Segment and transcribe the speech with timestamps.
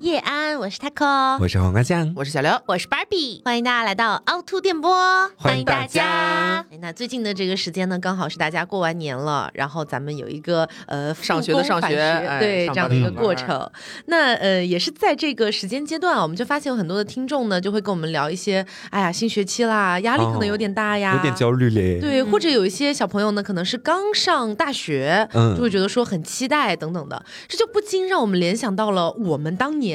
[0.00, 6.64] 叶安，我是 Taco，我是黄瓜酱，我是小刘，我是 Barbie，欢迎大家来到凹凸电波，欢迎大家。
[6.80, 11.96] 那最近的这个时间呢，刚好是大家过完年了，然后咱们有一个呃上学的上学，
[12.38, 13.68] 对这样的一个过程。
[14.06, 21.98] 那呃也是在这个时间阶段，我们就发现有很多的听众呢，就会跟我们聊一些，哎呀，新学期啦，压力可能有点大呀，有点焦虑嘞。
[22.00, 29.87] 对，或者有一些小朋友呢，可能是刚上大学，嗯，就会觉得说很期待等等的，这就不禁让我们联想到了我们当年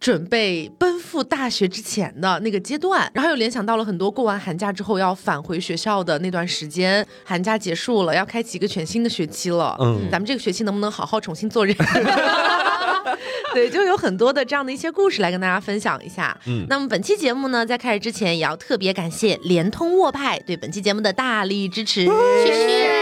[0.00, 11.76] 准备奔赴大学之前的那个阶段，然后又联想到了很多过完寒假之后要返回学校的那段时间，寒假结束了，要开启一个全新的学期了，嗯，咱们这个学期能不能好好重新做人？
[13.54, 16.36] 对，就有很多的这样的一些故事来跟大家分享一下。
[16.46, 22.95] 嗯，那么本期节目呢，在开始之前也要特别感谢联通沃派对本期节目的大力支持，谢谢。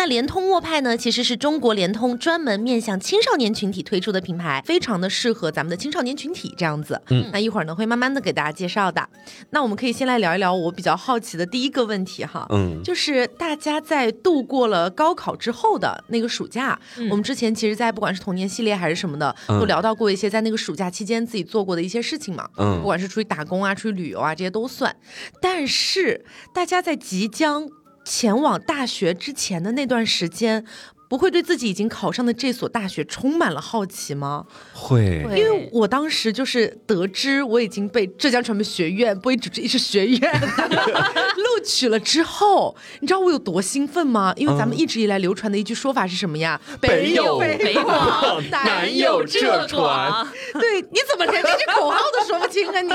[0.00, 6.98] 那联通沃派呢，其实是中国联通专门面向青少年群体推出的品牌，非常的适合咱们的青少年群体这样子。
[7.10, 9.06] 嗯，那一会儿呢会慢慢的给大家介绍的。
[9.50, 22.48] 那我们可以先来聊一聊我比较好奇的第一个问题哈，嗯，就是大家在度过了高考之后的那个暑假，我们之前其实，在不管是童年系列还是什么的，都聊到过一些在那个暑假期间自己做过的一些事情嘛。
[22.56, 24.96] 嗯，不管是出去打工啊，出去旅游啊，这些都算。
[25.42, 27.68] 但是大家在即将
[28.04, 30.64] 前往大学之前的那段时间。
[31.10, 34.46] 不会对自己已经考上的这所大学充满了好奇吗？
[34.72, 40.20] 会，因为我当时就是得知我已经被浙江传媒学院播音主持艺术学院
[41.34, 44.32] 录取了之后，你知道我有多兴奋吗？
[44.36, 46.60] 因为咱们一直以来流传的一句说法是什么呀？
[46.80, 50.24] 北有北广， 南有浙传。
[50.54, 52.90] 对，你怎么连这句口号都说不清啊你？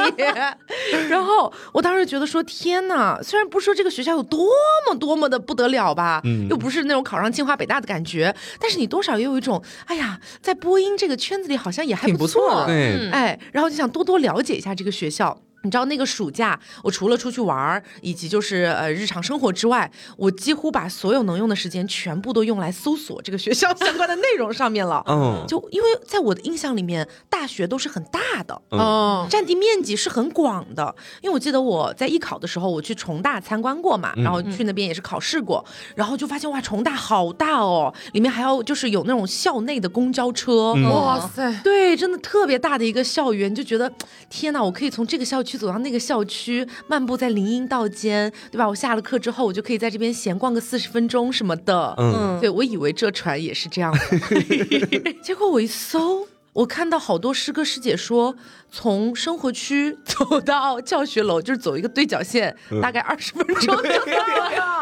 [1.09, 3.19] 然后我当时觉得说，天哪！
[3.21, 4.47] 虽然不说这个学校有多
[4.87, 8.04] 么多么的不得了吧，又不是那种考上清华北大的感觉。
[8.05, 15.41] 觉，但是你多少也有一种，哎呀，在播音这个圈子里好像也还不错，对，哎，然后就想多多了解一下这个学校。
[15.65, 25.03] 你知道那个暑假，我除了出去玩儿，以及就是呃日常生活之外，我几乎把所有能用的时间全部都用来搜索这个学校 相关的内容上面了。
[25.07, 30.95] 嗯，就因为在我的印象里面，大学都是很大的，嗯，占地面积是很广的。
[31.23, 35.65] 因为我记得我在艺考的时候，我去重大参观过嘛，然后去那边也是考试过，
[35.95, 43.91] 然后就发现哇，重大好大哦，里面还要就是有那种校内的公交车，哇塞，对，真的特别大的一个校园，就觉得
[44.29, 45.54] 天哪，我可以从这个校区。
[45.57, 48.67] 走到那个校区，漫步在林荫道间，对吧？
[48.67, 51.93] 我下了课之后，我就可以在这边闲逛个四十分钟什么的。
[51.97, 58.35] 嗯，对我以为这船也是这样的， 结果我一搜，我看到好多师哥师姐说，
[58.71, 63.75] 从生活区走到教学楼就是走一个对角线，大概二十分钟。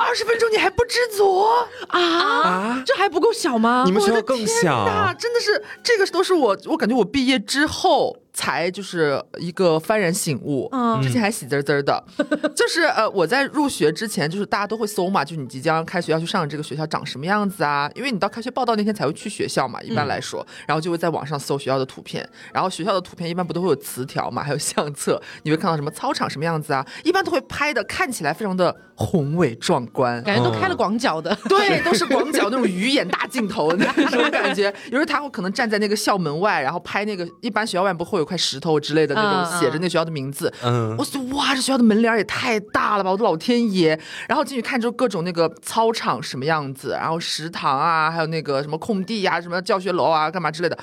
[0.06, 1.44] 二十分钟你还不知足
[1.88, 2.84] 啊？
[2.86, 3.84] 这还不够小吗？
[3.86, 8.23] 你们学校更小，真的是这个都是我，我感觉我毕业之后。
[8.34, 10.70] 才就是一个幡然醒悟，
[11.02, 12.04] 之前还喜滋滋的，
[12.56, 17.90] 就是呃，我在入学之前，就是大家都会搜嘛，就是你即将开学要去上这个学校长什么样子啊？
[17.94, 26.86] 因为你到开学报道那天才会去学校嘛，一般来说，然后就会在网上搜学校的图片，然后学校的图片一般不都会有词条嘛，还有相册，你会看到什么操场什么样子啊？
[27.04, 34.74] 一般都会拍的看起来非常的宏伟壮观，感觉都开了广角的，对，都是广角那种鱼眼大镜头那种感觉。
[34.86, 44.00] 有时候他会可能站在那个校门外，然后拍那个，一般学校外不会有块石头之类的那种写着那学校的名字，嗯，我说哇，这学校的门帘也太大了吧，我的老天爷！
[44.28, 50.78] 然后进去看之后各种那个操场什么样子，然后食堂啊，还有那个什么空地呀，什么教学楼啊，干嘛之类的，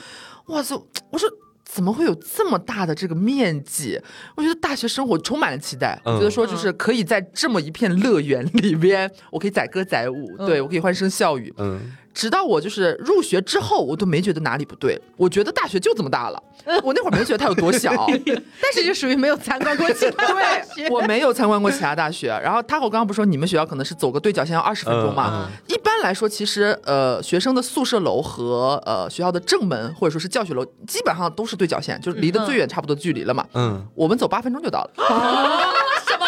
[0.46, 0.74] 哇塞！
[1.10, 1.28] 我说
[1.72, 4.00] 怎么会有这么大的这个面积？
[4.34, 11.80] 我觉得大学生活充满了期待，我觉得说就是可以在这么一片乐园里边，我可以载歌载舞，对我可以欢声笑语，嗯。
[12.12, 15.00] 直到我就是入学之后，我都没觉得哪里不对。
[15.16, 16.42] 我觉得大学就这么大了，
[16.82, 17.94] 我那会儿没觉得它有多小
[18.60, 20.88] 但是就属于没有参观过其他大学。
[20.90, 22.26] 我没有参观过其他大学。
[22.42, 25.48] 然后他我刚刚不是说你们学校可能是走个对角线要二十分钟嘛？
[25.68, 33.46] 一般来说，其实呃学生的宿舍楼和呃学校的正门或者说是教学楼，基本上都是对角线，就是离得最远差不多距离了嘛。
[33.54, 35.04] 嗯，我们走八分钟就到了。
[35.04, 35.72] 啊
[36.08, 36.26] 什么？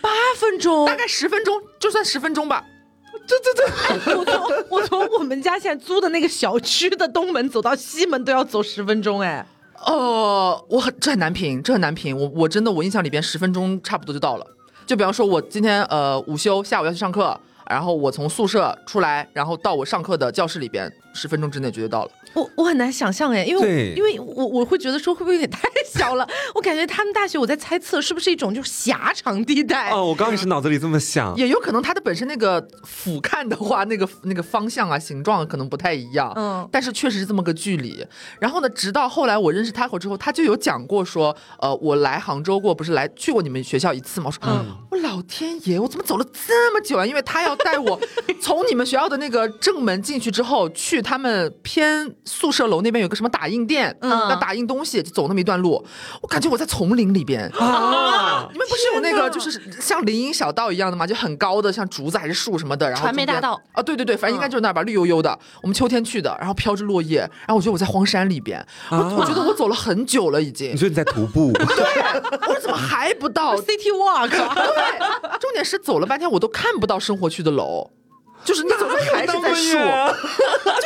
[0.00, 0.86] 八分钟？
[0.86, 2.64] 大概十分钟，就算十分钟吧。
[3.26, 4.18] 这这这！
[4.18, 9.46] 我从我从我们家现在租的那个小区的东门走到西门都要走十分钟哎。
[9.84, 12.16] 哦，我很这很难评，这很难评。
[12.16, 14.46] 我我真的我印象里边十分钟差不多就到了。
[14.86, 22.10] 就比方说，我今天呃午休下午要去上课，然后我从宿舍出来，然后到我上课的教室里边，十分钟之内绝对到了。
[22.34, 26.26] 我我很难想象哎，因为因为我我会觉得说会不会有点太小了。
[26.54, 29.90] 我感觉他们大学，我在猜测是不是一种就是狭长地带。
[29.90, 31.34] 哦，我刚也是脑子里这么想。
[31.36, 36.32] 也有可能它的本身那个俯瞰的话，那个那个方向啊、形状可能不太一样。
[36.36, 38.06] 嗯，但是确实是这么个距离。
[38.38, 44.26] 然后呢，直到后来我认识 Taco 之后，他就有讲过说，呃，我来杭州过，不是来去过你们学校一次吗？
[44.26, 47.04] 我说，嗯我老天爷，我怎么走了这么久啊？
[47.06, 47.98] 因为他要带我
[48.40, 55.82] 从你们学校的那个正门进去之后，去他们偏宿舍楼那边有个什么打印店，嗯，要打印东西，就走那么一段路。
[56.20, 58.46] 我感觉我在丛林里边啊！
[58.52, 61.06] 你们不是有那个就是像林荫小道一样的吗？
[61.06, 62.86] 就很高的，像竹子还是树什么的。
[62.86, 65.38] 然后传媒大道啊，对对对，反正应该就是那儿吧，绿油油的。
[65.62, 70.72] 我们秋天去的，然后飘着落叶，然后我觉得我在荒山里边，我我觉得我走了很久了已经。
[70.72, 71.50] 你说你在徒步？
[71.56, 74.28] 对，我说怎么还不到 City Walk？
[74.28, 77.90] 对，重点是走了半天我都看不到生活区的楼。
[78.44, 79.76] 就是你怎么还是在树，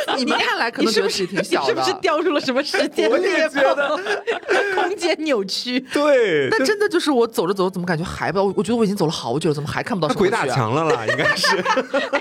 [0.07, 3.63] 就你们看来可能觉得是挺小的，是不是掉入了什么时 间裂缝？
[4.75, 5.79] 空间扭曲。
[5.93, 8.43] 对，但真的就是我走着走着，怎么感觉还不到？
[8.55, 10.13] 我觉得我已经走了好久了，怎么还看不到？
[10.13, 11.55] 鬼打墙了啦，应该是。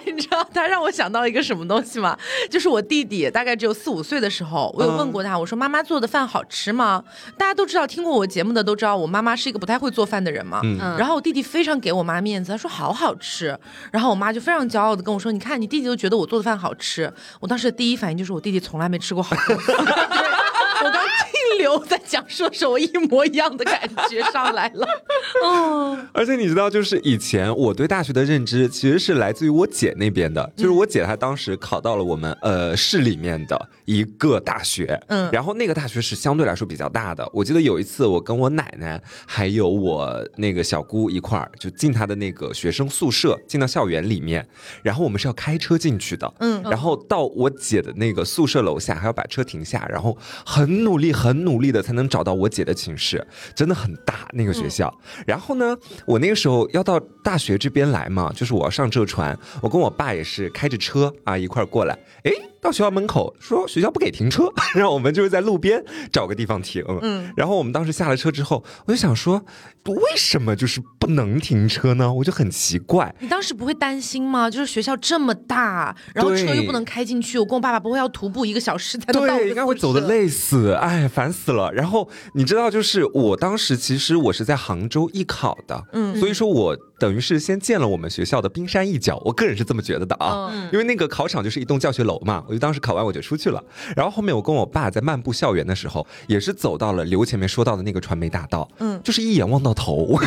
[0.06, 2.16] 你知道他让我想到一个什么东西吗？
[2.50, 7.02] 就是我弟弟大概只有四五岁的时候，我有问过他，我说妈妈做的饭好吃吗？
[7.36, 10.60] 大家都知道，听过我节目的都知道，我妈妈是一个不太会做饭的人嘛。
[10.62, 10.78] 嗯。
[10.96, 13.58] 然后我弟弟非常给我妈面子，他说好好吃。
[13.90, 15.32] 然后我妈就非常骄傲的跟我说。
[15.32, 17.10] 你看，你弟弟都觉得我做的饭好吃，
[17.40, 19.62] 我当时的第一反应就是我弟弟从来没吃过好吃的。
[21.62, 24.86] 流在讲述的时候，一模一样的感觉上来了。
[25.44, 37.28] 嗯， 而且你知道，就是以前我对大学的认知其实是来自于我姐那边的，就是我姐她当时考到了我们呃市里面的一个大学，嗯，然后那个大学是相对来说比较大的。
[37.32, 44.46] 我记得有一次，我跟我奶奶还有我那个小姑一块儿就进她的那个学生宿舍，进到校园里面，
[44.82, 50.16] 然后我们是要开车进去的，嗯，然后到我姐的那个宿舍楼下还要把车停下，然后。
[50.44, 54.92] 很努力，很努力的才能找到我姐的寝室，真的很大那个学校。
[55.26, 55.76] 然后呢，
[56.06, 61.98] 我那个时候要到大学这边来嘛，就是我要上浙传，我跟我爸也是开着车啊一块儿过来。
[62.24, 62.32] 哎。
[62.62, 64.44] 到学校门口说学校不给停车，
[64.76, 66.84] 然后我们就是在路边找个地方停。
[67.02, 69.44] 嗯，然后我们当时下了车之后，我就想说，
[69.86, 72.12] 为什么就是不能停车呢？
[72.12, 73.12] 我就很奇怪。
[73.18, 74.48] 你当时不会担心吗？
[74.48, 79.36] 就是学校这么大，然后车又不能开进去，我跟我爸爸不会要徒步一个小时才能到？
[79.36, 81.72] 对，应该会走的累死，哎，烦死了。
[81.72, 86.78] 然后你知道，就是我当时其实我是在杭州艺考的，嗯，所以说我。
[87.02, 93.60] 等于是先建了我们学校的冰山一角，我个人是这么觉得的啊，因为那个考场就是一栋教学楼嘛，我就当时考完我就出去了。
[93.96, 100.16] 然后后面我跟我爸在漫步校园的时候，也是走到了刘前面说到的那个传媒大道，嗯，就是一眼望到头，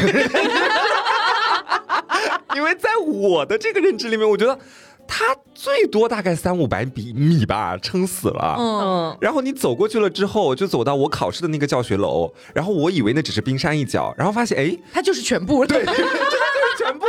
[2.57, 4.59] 因为在我的这个认知里面，我觉得。
[5.07, 5.23] 它
[5.53, 8.55] 最多大概三五百米米吧，撑死了。
[8.57, 15.63] 嗯，然后你走过去了之后，就走到我考试的那个教学楼，然后我以为那只是冰山一角，然后发现哎，它就是全部。
[15.63, 15.85] 对。
[15.85, 15.93] 全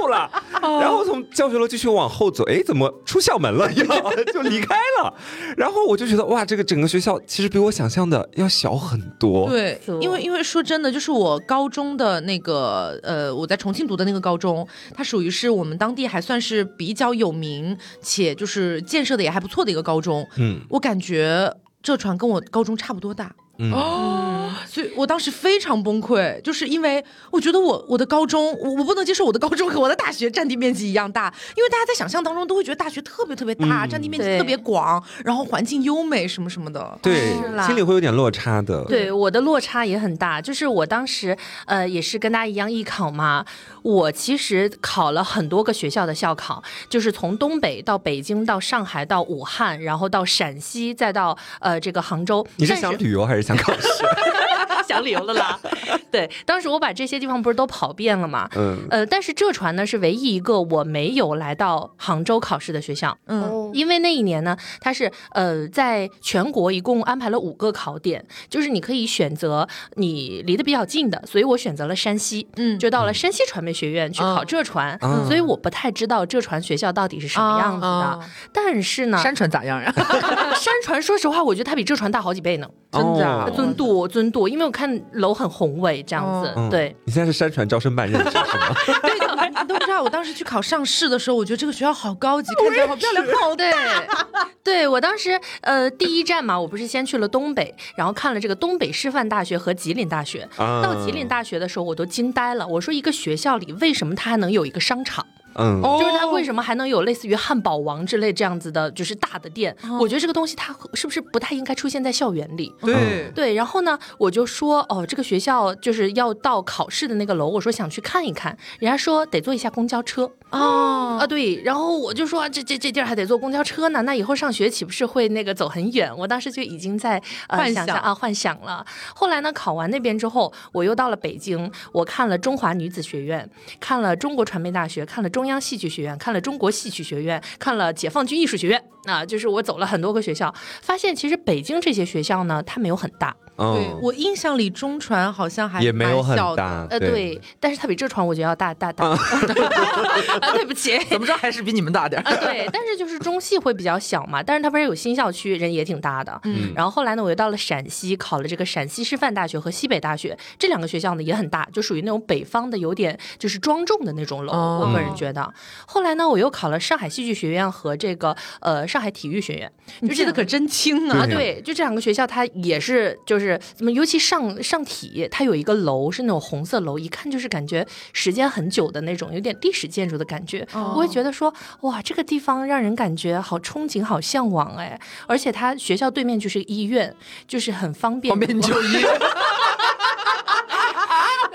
[0.06, 0.30] 部了，
[0.62, 3.70] 然后从教学楼继续往后走，哎，怎么出校门了？
[3.72, 3.84] 要
[4.32, 5.12] 就离开了，
[5.56, 9.48] 然后我就觉得哇，这个整个学校其实比我想象的要小很多。
[9.48, 20.26] 对，因为因为说真的，就是我高中的那个呃，我在重庆读的那个高中，它属于是我们当地还算是比较有名且就是建设的也还不错的一个高中。
[20.38, 23.34] 嗯，我感觉浙传跟我高中差不多大。
[23.72, 24.35] 哦，
[24.68, 37.32] 所以我当时非常崩溃，就是因为我觉得我我的高中，我我不能接受我的高中和我的大学占地面积一样大，因为大家在想象当中都会觉得大学特别特别大，占地面积特别广，然后环境优美什么什么的，对，
[37.66, 38.84] 心里会有点落差的。
[38.84, 41.34] 对，我的落差也很大，就是我当时
[41.64, 43.44] 呃也是跟大家一样艺考嘛，
[43.82, 52.46] 我其实考了很多个学校的校考，就是从东北到北京到上海到武汉，然后到陕西，再到呃这个杭州。
[52.56, 53.46] 你是想旅游还是？
[53.46, 53.86] 想考试，
[54.86, 55.58] 想理由了啦。
[56.10, 58.48] 对，当时我把这些地方不是都跑遍了嘛。
[58.56, 58.86] 嗯。
[58.90, 63.16] 呃，但是浙传呢是唯一一个我没有来到杭州考试的学校。
[63.26, 63.70] 嗯。
[63.74, 72.46] 因为那一年呢，它是呃在全国一共安排了五个考点，就是你可以选择你离得比较近的，所以我选择了山西。
[72.56, 72.78] 嗯。
[72.78, 78.20] 就到了山西传媒学院去考浙传，所以我不太知道浙传学校到底是什么样子的。
[78.52, 79.92] 但是呢，山传咋样呀？
[80.56, 82.68] 山传，说实话，我觉得它比浙传大好几倍呢。
[82.92, 86.54] 真的，尊度尊度，因为我看楼很宏伟，这样子。
[86.70, 88.74] 对，你现在是山传招生办认证是吗？
[89.02, 94.48] 对的，你都不知道，我当时去考上市的时候，我觉得这个学校好高级，看起来好漂亮，好大。
[94.62, 100.48] 对我当时，呃，第一站嘛，我不是先去了东北，然后看了这个东北师范大学和吉林大学。
[100.56, 102.66] 到吉林大学的时候，我都惊呆了。
[102.66, 105.24] 我说，一个学校里为什么它还能有一个商场？
[105.58, 109.76] 嗯，就是它为什么还能有类似于汉堡王之类这样子的，就是大的店？
[110.00, 112.72] 我觉得这个东西它是不是不太应该出现在校园里？
[112.82, 113.54] 对对。
[113.54, 120.30] 然后呢，我就说哦，这个学校就是要到考试的那个楼，我说想去看一看，人家说得坐一下公交车。
[120.50, 126.16] 哦啊对，然后我就说这这这地儿还得坐公交车呢，那以后上学岂不是会那个走很远？
[126.16, 128.84] 我当时就已经在幻想啊幻想了。
[129.14, 133.48] 后来呢，考完那边之后，我又到了北京，我看了中华女子学院，
[133.80, 138.82] 看了中国传媒大学，看了中央戏剧学院，看了中国戏曲学院，看了解放军艺术学院。
[139.06, 143.34] 啊，就是我走了很多个学校，发现其实北京这些学校呢，它没有很大。
[143.56, 149.06] 对我印象里，中传好像还也没有很大，呃，对，但是它比浙传我觉得要大大大。
[150.42, 152.36] 啊，对不起，怎么着还是比你们大点啊？
[152.36, 156.38] 对，但是就是中戏会比较小嘛，但是它不是有新校区，人也挺大的。
[156.44, 164.52] 嗯，然后后来呢，我又到了陕西，考了这个陕西师范大学和西北大学，这两个学校呢也很大，就属于那种北方的有点就是庄重的那种楼。
[164.52, 165.50] 我个人觉得，
[165.86, 169.72] 后来呢，我又考了上海戏剧学院和这个呃上海体育学院，
[170.02, 171.26] 就记得可真清啊！
[171.26, 180.66] 对，就这两个学校，它也是就是怎么，尤其上上体，它有一个楼是那种红色楼，一看就是感觉时间很久的那种，有点历史建筑的感觉。
[180.72, 184.98] 我会觉得说，哇，这个地方让人感觉好憧憬、好向往哎！
[185.26, 187.14] 而且它学校对面就是医院，
[187.46, 189.04] 就是很方便，方便就医。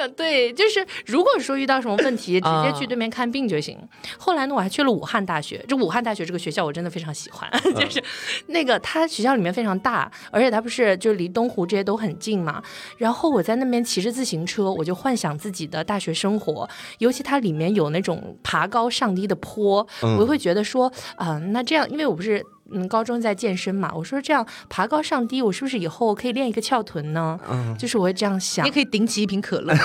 [0.09, 3.77] 对，就是如果说遇到什么问题， 直接去对面看病就行。
[4.17, 5.63] 后来呢，我还去了武汉大学。
[5.67, 8.03] 这武汉大学这个学校，我真的非常喜欢， 就是
[8.47, 12.61] 那个它学校里面非常大，而且它不是就离东湖这些都很近嘛。
[12.97, 16.67] 然后我在那边骑着自行车，我就幻想自己的大学生活，
[16.99, 19.85] 尤其它里面有那种爬高上低的坡，
[20.19, 22.43] 我会觉得说，啊，那这样，因为我不是。
[22.71, 27.39] 嗯，高中在健身嘛，我说这样爬高上低，我是不是以后可以练一个翘臀呢？
[27.49, 28.65] 嗯，就是我会这样想。
[28.65, 29.73] 你可以顶起一瓶可乐。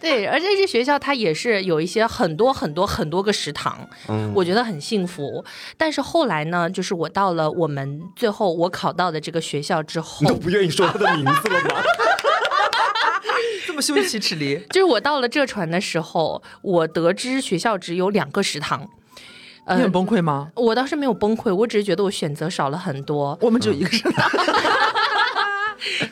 [0.00, 5.44] 对，而且这学校它也是有一些很多很多很多个食堂，嗯，我觉得很幸福。
[5.76, 11.82] 但是后来呢，就是我到了我们最后我考到的这个学校之后，你都不愿意说他的名字了吗？
[13.66, 14.56] 这么羞耻耻离。
[14.70, 18.88] 就是我到了浙传的时候，我得知学校只有两个食堂。
[19.76, 20.50] 你很崩溃吗？
[20.54, 23.36] 我倒是没有崩溃，我只是觉得我选择少了很多。
[23.40, 24.00] 我们只有一个人。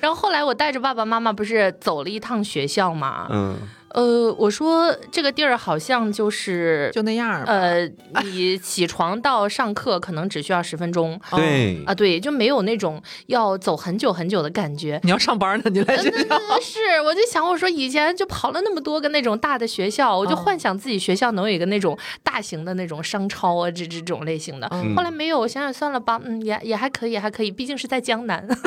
[0.00, 3.26] 然后后来我带着爸爸妈妈不是走了一趟学校嘛？
[3.30, 3.56] 嗯。
[3.96, 7.90] 呃，我说这个地儿好像就是就那样呃，
[8.24, 11.18] 你起床到上课可能只需要十分钟。
[11.30, 15.00] 对啊，对，就没有那种要走很久很久的感觉。
[15.02, 16.38] 你要上班呢，你来学校？
[16.60, 24.68] 是，我就想，我说以前就跑了那么多个那种大的学校，我就幻想自己学校能有一个那种大型的那种商超啊，这这种类型的。
[24.94, 28.46] 后来没有，我想想算了吧，嗯，也也还可以，还可以，毕竟是在江南，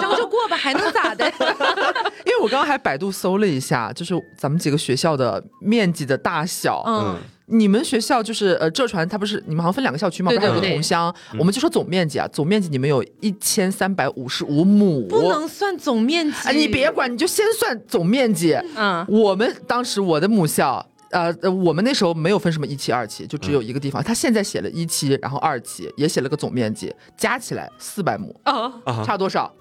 [0.00, 1.30] 将就过吧，还能咋的？
[2.24, 4.61] 因为我刚刚还百度搜了一下，就是咱们。
[4.62, 10.30] 几个学校的面积的大小，嗯，你们学校就是呃浙传，它不是你们好像分两个校区吗？
[10.30, 11.12] 不是有个同乡？
[11.38, 18.54] 我们就说总面积啊，总面积你们有一千三百五十五亩，不能算总面积，你别管，你就先算总面积。
[18.76, 24.02] 嗯，我们当时我的母校，呃呃，我们那时候没有分什么一期二期，就只有一个地方。
[24.02, 28.72] 他现在写了一期，然后二期也写了个总面积，加起来四百亩啊，
[29.04, 29.52] 差多少？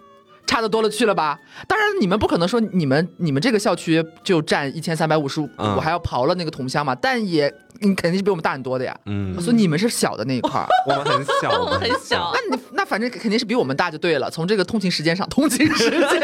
[0.45, 1.39] 差的多了去了吧？
[1.67, 6.93] 当然，你们不可能说你们你们这个校区就占一千三百五十五，我还要刨了那个同乡嘛？
[6.95, 8.97] 但也你肯定是比我们大很多的呀。
[9.05, 12.33] 嗯，所以你们是小的那一块儿， 我们很小，我们很小。
[12.33, 14.29] 那你那反正肯定是比我们大就对了。
[14.29, 16.21] 从这个通勤时间上，通勤时间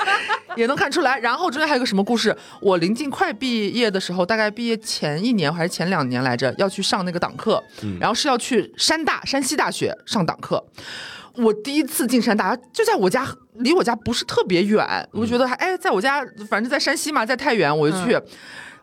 [0.56, 1.18] 也能看出来。
[1.18, 2.36] 然后中间还有个什么故事？
[2.60, 7.62] 我临近快毕业的时候，大概毕业前一年还是前两年来着，要去上那个党课，
[7.98, 10.62] 然后是要去山大山西大学上党课。
[11.36, 15.08] 我第一次进山大，就在我家，离我家不是特别远。
[15.12, 18.18] 我就觉得还哎，在我家，反正在山西嘛，在太原，我就去。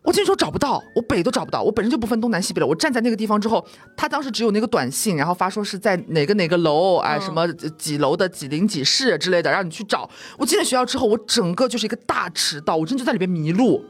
[0.04, 1.62] 我进去时候找不到，我北都找不到。
[1.62, 2.68] 我本身就不分东南西北了。
[2.68, 3.66] 我站在那个地方之后，
[3.98, 7.46] 他当时只有那个短信，然后发说是在哪个哪个楼，哎，什么
[7.77, 10.10] 几楼的几零几室之类的，让你去找。
[10.38, 13.84] 我进了学校之后，我整个就是一个大迟到，我真就在里边迷路。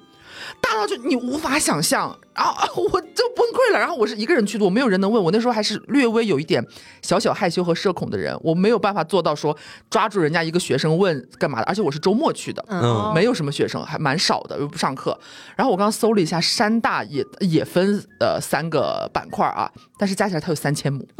[0.61, 3.79] 大到就你无法想象，然后 我就崩溃了。
[3.79, 5.31] 然后我是一个人去的，我没有人能问我。
[5.31, 6.65] 那时候还是略微有一点
[7.01, 9.55] 小小害羞和社恐的人，我没有办法做到说
[9.89, 11.65] 抓住人家一个学生问干嘛的。
[11.65, 15.17] 而且我是周末去的，嗯，没有什么学生，还蛮少的，又不上课。
[15.55, 21.07] 然后我刚刚搜了一下，山大也也分呃三个板块啊，但是加起来它有三千亩，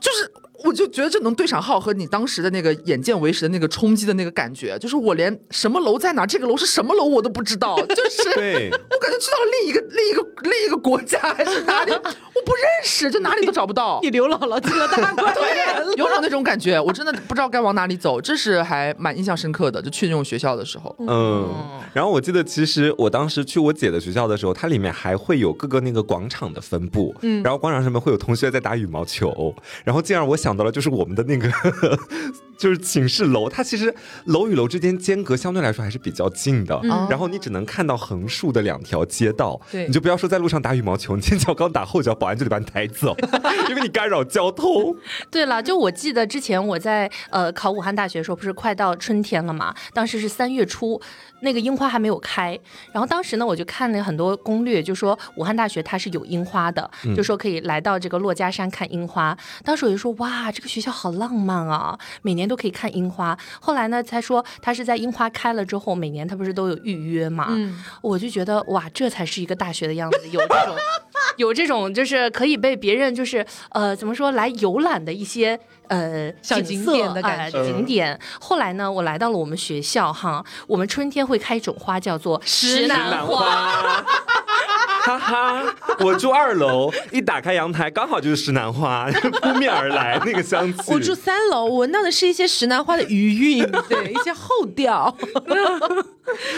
[0.00, 0.32] 就是。
[0.64, 8.28] 我就觉得这能对上号和你当时的那个眼见为实的那个冲击的那个感觉，就是我连什么楼在哪，这个楼是什么楼我都不知道，就是
[8.70, 13.98] 我感觉去到了另一个另一个另一个国家还是哪里，我不认识，就哪里都找不到。
[14.04, 19.82] 你刘姥姥进了大观园， 有种那种感觉，我真的不知道该往哪里走，这是还蛮印象深刻的。
[19.82, 21.48] 就去那种学校的时候，嗯，
[21.92, 29.52] 然后我记得其实我当时去我姐的学校的时候，它里面还会有各个那个广场的分布，嗯，然后广场上面会有同学在打羽毛球，
[29.84, 31.50] 然后进而我想到了就是我们的那个
[32.56, 33.94] 就是寝室楼，它其实
[34.24, 43.16] 楼与楼之间间隔相对来说还是比较近的，然后你只能看到横竖的两条街道，对，你就不要说在路上打羽毛球， 你前脚刚打后脚，保安就得把你抬走，
[43.68, 44.96] 因为你干扰交通。
[45.30, 51.00] 对了，就我记得之前我在呃考武汉大学的时候，不是快到春天了嘛，当时是三月初。
[51.40, 52.58] 那个樱花还没有开，
[52.92, 59.36] 然后当时呢，我就看了很多攻略，就说武汉大学它是有樱花的，就说可以来到这个珞珈山看樱花。
[59.62, 63.36] 当时我就说哇，这个学校好浪漫啊，每年都可以看樱花。
[63.60, 67.48] 后来呢，才说它是在樱花开了之后，每年它不是都有预约嘛？
[67.50, 70.76] 嗯，我就觉得哇，这才是一个大学的样子，有这种
[71.36, 75.60] 有这种就是可以被别人就是呃怎么说来游览的一些。
[75.88, 77.64] 呃，小景点的感觉。
[77.64, 78.18] 景点。
[78.40, 84.04] 后来呢，我来到了我们学校哈，我们春天会开一种花，叫做石楠花。
[85.06, 85.62] 哈哈，
[86.00, 89.08] 我住二楼，一打开阳台，刚好就是石楠花
[89.40, 90.92] 扑面而来那个香气。
[90.92, 95.16] 我住三楼，闻到的是一些石楠花的余韵，对，一些后调。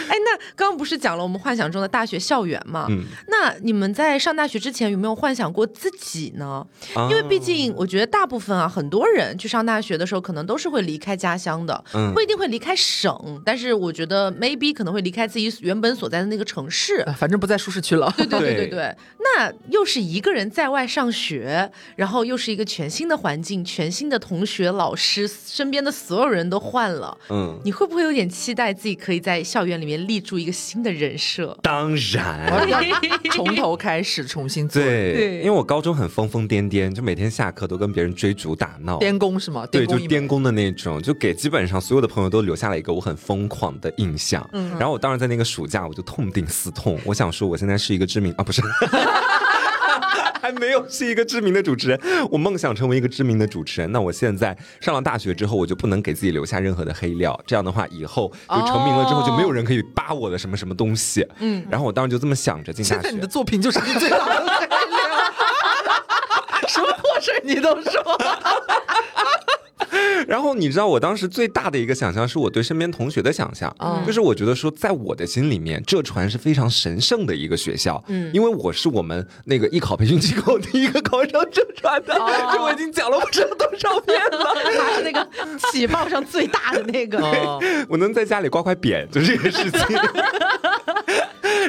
[0.09, 2.87] 哎，那刚刚不是讲了我们幻想中的大学校园吗？
[2.89, 6.65] 嗯，那你们在上大学之前有没有幻想过自己呢？
[7.07, 18.11] 因为毕竟我觉得大部分啊，很多人去上大学的时候，可能都是会离开家乡的，嗯，不一定会离开省，但是我觉得 maybe 可能会离开自己原本所在的那个城市，反正不在舒适区了。
[18.17, 29.59] 对对对对对，那又是一个人在外上学，然后又是一个全新的环境，全新的同学、老师，身边的所有人都换了，嗯，你会不会有点期待自己可以在校？
[29.69, 32.51] 园里面立住一个新的人设，当然，
[33.31, 34.81] 从头开始重新做。
[34.81, 39.67] 对，因为我高中很疯疯癫癫，就每天下课都跟别人追逐打闹，颠公是吗？
[39.67, 44.49] 对，就颠公的那种，就给基本上所有的朋友都留下了一个我很疯狂的印象。
[44.53, 48.61] 嗯，然后我当时在那个暑假我就痛定思痛，我想说我现在是一个知名啊，不是。
[50.41, 51.99] 还没有是一个知名的主持人，
[52.31, 53.91] 我梦想成为一个知名的主持人。
[53.91, 57.37] 那我现在上了大学之后，我就不能给自己留下任何的黑料。
[57.45, 61.27] 这样的话，以后就成名了之后，就没有人可以扒我的什么什么东西。
[61.39, 62.95] 嗯，然后我当时就这么想着进大学。
[62.95, 64.69] 现在你的作品就是你最大的黑料，
[66.69, 68.17] 什么破事你都说。
[70.27, 73.73] 然后你知道我当时最大的一个想象是我对身边同学的想象，
[74.05, 82.13] 就是我觉得说在我的心里面，浙传是非常神圣的一个学校，嗯，因为我是我们那个艺考培训机构第一个考上浙传的，
[82.51, 85.27] 这我已经讲了不知道多少遍了，他是那个
[85.71, 87.19] 起报上最大的那个，
[87.89, 89.79] 我能在家里挂块匾，就这个事情。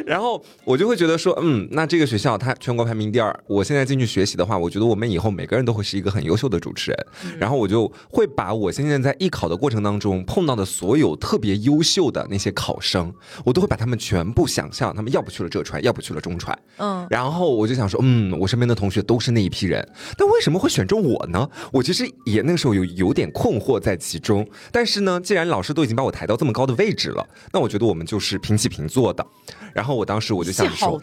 [0.06, 7.06] 然后我就会觉得说，嗯，那这个学校它全国排名第二，我现在进去学习的话，我觉得我们以后每个人都会是一个很优秀的主持人。
[7.38, 13.12] 然后我就会把我现在在艺考的过程当中碰到的所有特别优秀的那些考生，
[13.44, 16.59] 我都会把他们全部想象，他们要不去了浙传，要不去了中传。
[16.79, 21.49] 嗯，然后我就想说，嗯，我身边的同学都是那一批人，但为什么会选中我呢？
[21.73, 24.46] 我其实也那个时候有有点困惑在其中。
[24.73, 29.25] 但是呢，既然老师都已经把我抬到这么高的位置了，那我觉得我们就是平起平坐的。
[29.73, 31.01] 然后我当时我就想说，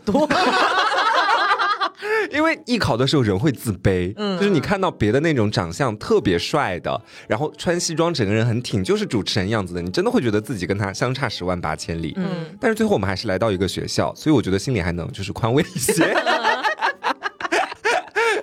[2.32, 12.45] 因为艺考的时候人会自卑，嗯，就是你看到别的那种长相特别帅的，然后穿西装，整个人很挺，就是主持人样子的，你真的会觉得自己跟他相差十万八千里，嗯。
[12.60, 16.06] 但是最后我们还是来到一个学校，所以我觉得心里还能就是宽慰一些。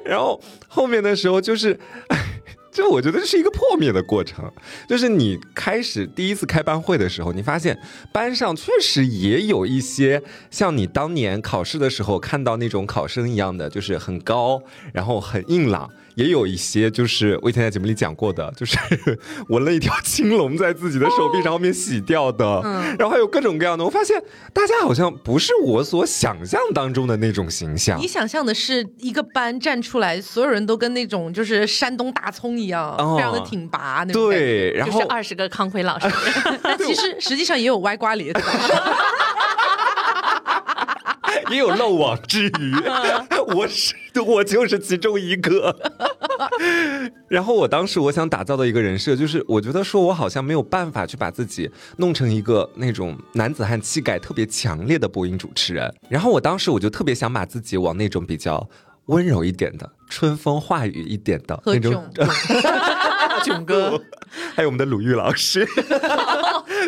[0.04, 1.78] 然后后面的时候就是。
[2.74, 4.52] 就我觉得这是一个破灭的过程，
[4.88, 7.78] 就是你开始第一次开班会的时候，你发现
[8.10, 14.60] 班上确实也有一些像你当年考试的时候看到那种考生一样的，就是很高，
[14.92, 15.88] 然后很硬朗。
[16.14, 18.79] 也有一些就是我以前在节目里讲过的，就是
[19.48, 22.61] 纹了一条青龙在自己的手臂上面洗掉的，
[22.98, 23.85] 然后还有各种各样的。
[23.85, 24.22] 我发现
[24.53, 28.00] 大家好像不是我所想象当中的那种形象。
[28.00, 34.31] 你想象的是一个班站出来，所有人都跟那种就是山东大葱一样，非常的挺拔那种。
[34.31, 36.09] 对，然后二十个康辉老师，
[36.62, 38.40] 但其实实际上也有歪瓜裂枣。
[41.50, 42.74] 也有漏网之鱼，
[43.54, 43.94] 我是
[44.26, 45.74] 我就是其中一个。
[47.28, 55.92] 然后我当时我想打造的一个人设，就是我觉得说我好像没有办法去把自己弄成一个那种男子汉气概特别强烈的播音主持人。
[56.08, 58.68] 然后我当时我就特别想把自己往那种比较
[59.06, 62.04] 温柔一点的、春风化雨一点的那种。
[63.42, 64.00] 囧 哥，
[64.54, 65.66] 还有我们的鲁豫老师。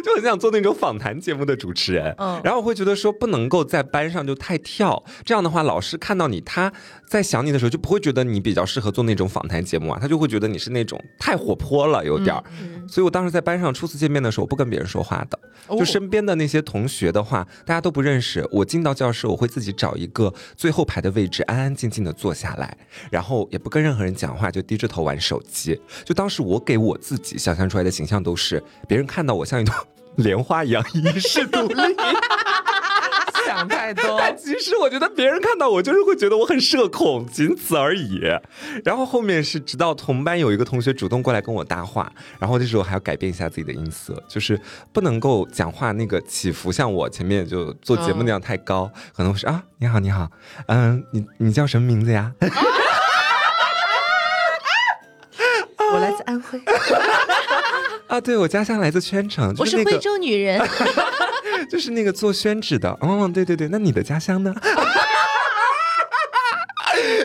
[0.02, 2.14] 就很想做那种访谈节目的主持人。
[2.18, 6.72] 嗯，然后我会觉得说不能够在班上就太跳，这样的话老师看到你他
[7.08, 12.42] 在想你的时候就不会觉得你比较适合做那种访谈节目啊，他就会觉得你是那种太活泼了有点儿。
[12.88, 15.38] 所以我当时在班上初次见面的时候，我不跟别人说话的，
[15.76, 18.46] 就身边的那些同学的话，大家都不认识。
[18.52, 22.76] 我进到教室，我会自己找一个最后排的位置，安安静静的坐下来，
[23.10, 25.78] 然后也不跟任何人讲话，就低着头玩手机。
[26.04, 29.74] 就当时我给我自己想象出来的形象都是，别人看到我像一朵
[30.16, 31.82] 莲花一样一世独立。
[33.46, 38.20] 想太多，但其实我觉得别人看到我就是会觉得我很社恐，仅此而已。
[38.84, 44.60] 然后后面是直到同班有一个同学主动过来跟我搭话，然后这时候还要改变一下自己的音色，就是
[44.92, 50.28] 不能够讲话那个起伏像我前面就做节目那样太高，可能会说啊，你好你好，
[50.66, 52.32] 嗯，你你叫什么名字呀？
[55.92, 56.60] 我来自安徽。
[58.08, 60.60] 啊，对我家乡来自宣城，我是徽州女人。
[61.70, 64.54] 就是那个做宣纸的，嗯，对对对，那你的家乡呢？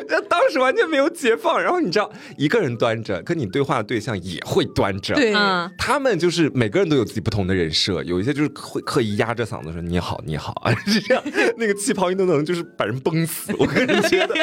[0.10, 5.34] 那当时完全没有解放，然后你知道，一个人端着，跟你对话的对象也会端着，对，
[5.78, 11.24] 他们就是每个人都有自己不同的人设，有一些就是会刻意压着嗓子说你好你好啊， 是这样，
[11.58, 14.36] 那个气泡音都能就是把人崩死，我个人觉得，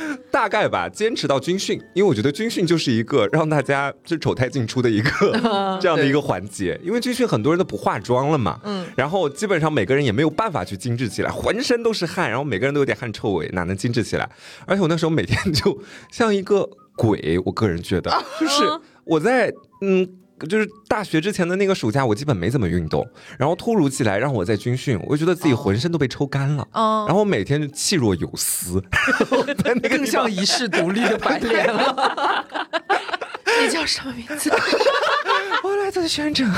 [0.30, 5.10] 大概吧，坚持到军训，因为我觉得军训就是一个让大家就丑态尽出的一个
[5.82, 14.30] 这样的一个环节，因为军训很多人都不化妆了嘛，嗯，然后基本上每个人也没有办法去精致起来，浑身都是汗，然后每个人都有点汗臭味，哪能精致起来？
[14.64, 15.08] 而且我那时候。
[15.18, 15.76] 每天就
[16.12, 18.08] 像一个鬼，我个人觉得，
[18.38, 18.62] 就是
[19.04, 20.06] 我在嗯，
[20.48, 26.66] 就是大学之前的那个暑假，我基本没怎么运动，然后突如其来让我在军训，我就觉得自己浑身都被抽干了，
[27.06, 28.82] 然后每天就气若游丝，
[29.88, 32.44] 更像一世独立的白莲了。
[33.60, 34.50] 你叫什么名字？
[35.64, 36.48] 我来自宣城。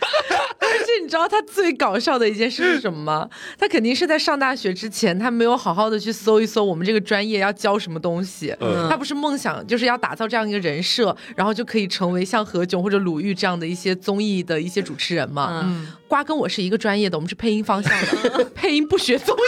[0.60, 3.28] 而且你知道他最搞笑的一件事是什么吗？
[3.58, 8.54] 他肯定是在上大学之前，他没有好好的去搜一搜我们这个专业要教什么东西。
[8.88, 15.74] 他不是梦想就是要打造这样一个人设，然后就可以成为像何炅或者鲁豫这样的一些综艺的一些主持人嘛？
[16.08, 17.92] 瓜跟我是一个专业的，我们是配音方向
[18.32, 19.40] 的，配音不学综艺。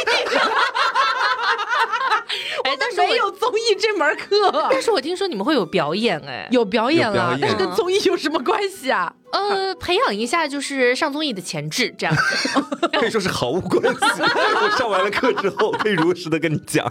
[2.72, 4.68] 哎，但是没有综艺这门课。
[4.70, 9.12] 但是我听说你们会有表演，哎，有表演了，但是跟综艺有什么关系啊？
[9.32, 12.14] 呃，培养一下就是上综艺的潜质，这样
[12.92, 14.00] 可以说是毫无关系。
[14.22, 16.90] 我上完了课之后，可以如实的跟你讲。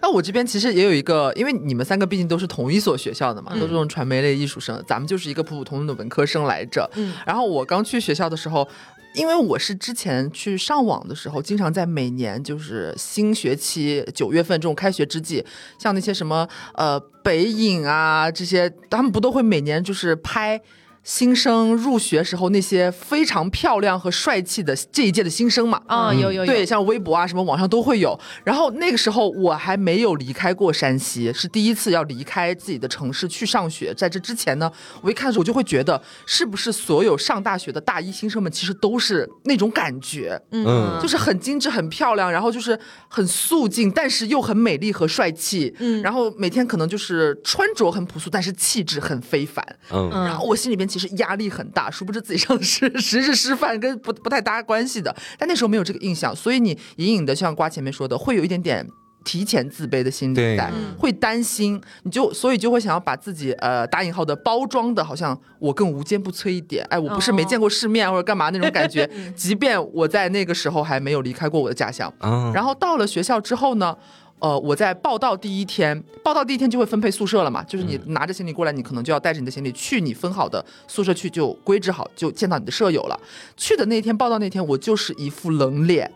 [0.00, 6.88] 那我这边其实也有一个，因为你们三个毕竟都是同一所学校的嘛，都是这种传媒类艺术生，咱们就是一个普普通通的文科生来着。
[6.96, 8.66] 嗯，然后我刚去学校的时候。
[9.14, 15.44] 因为我是之前去上网的时候，经常在每年就是新学期九月份这种开学之际，
[15.78, 20.60] 像那些什么呃北影啊这些，他们不都会每年就是拍。
[21.04, 28.18] 新生入学时候那些非常漂亮和帅气的这一届的新生嘛，啊有有有，对，像微博啊什么网上都会有。
[28.42, 33.92] 然后那个时候我还没有离开过山西，是第一次要离开自己的城市去上学。
[33.94, 50.88] 在这之前呢，我一看的时候我就会觉得，是不是所有上大学的大一新生们其实都是那种感觉，嗯，就是很精致、很漂亮，然后就是很素净，但是又很美丽和帅气，嗯，然后每天可能就是穿着很朴素，但是气质很非凡，嗯，然后我心里边。
[50.94, 55.12] 其实压力很大，殊不知自己上的是实是师范，跟不不太搭关系的。
[55.36, 58.86] 但那时候没有这个印象，所以你隐隐的像瓜前面说的，会有一点点
[59.24, 66.86] 提前自卑的心理在，会担心，你就所以就会想要把自己呃打引号的包装的，好像我更无坚不摧一点。
[66.88, 69.10] 哎，我不是没见过世面或者干嘛那种感觉。
[69.34, 72.12] 即便我在那个时候还没有离开过我的家乡，
[72.54, 73.96] 然后到了学校之后呢？
[74.40, 83.18] 呃，我在报道第一天，报道第一天就会分配宿舍了嘛，就是你拿着行李过来，你可能就要带着你的行李去你分好的宿舍去，就规制好，就见到你的舍友了。
[83.56, 86.12] 去的那天，报道那天，我就是一副冷脸，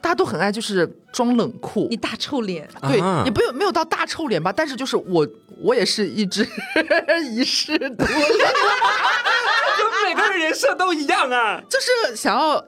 [0.00, 5.26] 大家都很爱就是装冷酷，一大臭脸，对，也不用没有到大臭脸吧，但是就是我，
[5.60, 6.46] 我也是一只
[7.34, 8.14] 一世独立，
[9.78, 12.64] 就每个人人设都一样啊，就是想要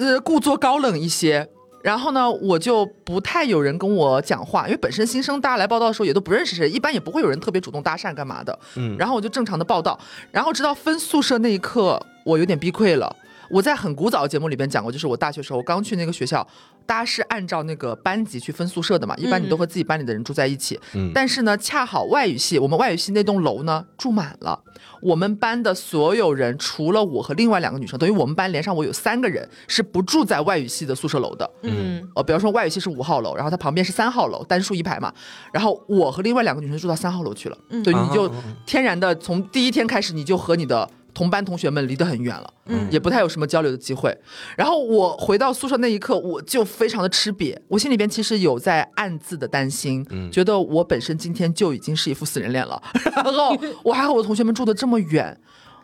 [0.00, 1.48] 呃故作高冷一些。
[1.82, 8.58] 然后呢，我就不太有人跟我讲话，因为本身新生大家来报道的时候也都不认识谁，一般也不会有人特别主动搭讪干嘛的。
[8.76, 9.98] 嗯，然后我就正常的报道，
[10.30, 13.14] 然后直到分宿舍那一刻，我有点崩溃了。
[13.50, 16.46] 我在很古早的节目里边讲过，就是我大学时候我刚去那个学校，
[16.88, 20.80] 大家是按照那个班级去分宿舍的嘛，一般你都和自己班里的人住在一起。
[20.94, 21.12] 嗯。
[21.14, 24.58] 但是呢，恰好外语系，我们外语系那栋楼呢住满了，
[25.02, 31.50] 我们班的所有人除了我和另外两个女生，等于我们班连上我有三个人是不住在外语系的宿舍楼的。
[31.64, 32.02] 嗯。
[32.14, 35.12] 呃，比方说外语系是五号楼，然后它旁边是三号楼，单数一排嘛。
[35.52, 37.58] 然后我和另外两个女生住到三号楼去了。
[37.68, 37.82] 嗯。
[37.82, 38.32] 对，你就
[38.64, 40.88] 天然的从第一天开始，你就和你的。
[41.18, 44.16] 同班同学们离得很远了，嗯，也不太有什么交流的机会。
[44.56, 52.80] 然后我回到宿舍那一刻，我就非常的吃瘪，我心里边其实有在暗自的担心，嗯，觉得我本身今天就已经是一副死人脸了，
[53.16, 55.36] 然后我还和我同学们住的这么远，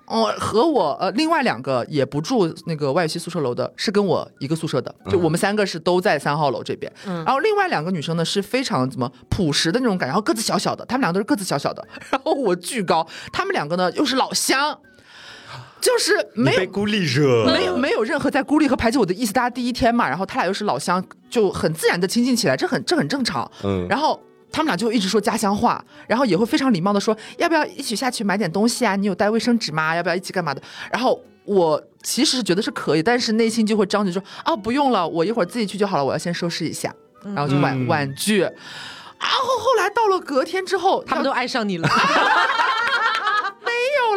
[0.07, 14.79] 哦，和我呃另外两个也不住那个外语系宿舍楼的，是跟我一个宿舍的，就我们三个是都在三号楼这边，嗯，然后另外两个女生呢是非常怎么朴实的那种感觉，然后个子小小的，她们两个都是个子小小的， 然后我巨高，她们两个呢又是老乡。
[15.85, 19.35] 就是没被孤立着，没有没有任何在孤立和排挤我的意思。
[19.35, 23.49] 大家第一天嘛，然后他俩又是老乡，就很自然的亲近起来，这很这很正常。
[23.63, 24.19] 嗯，然后
[24.51, 28.97] 他们俩就一直说家乡话，然后也会非常礼貌的说要不要一起下去买点东西啊？
[28.97, 29.95] 你有带卫生纸吗？
[29.95, 30.63] 要不要一起干嘛的？
[30.91, 36.91] 然后我其实觉得是可以，但是内心就会张嘴说啊不用了，我一会儿自己去就好了，我要先收拾一下，
[37.35, 38.41] 然后就婉婉拒。
[38.41, 41.87] 然后后来到了隔天之后，他们都爱上你了。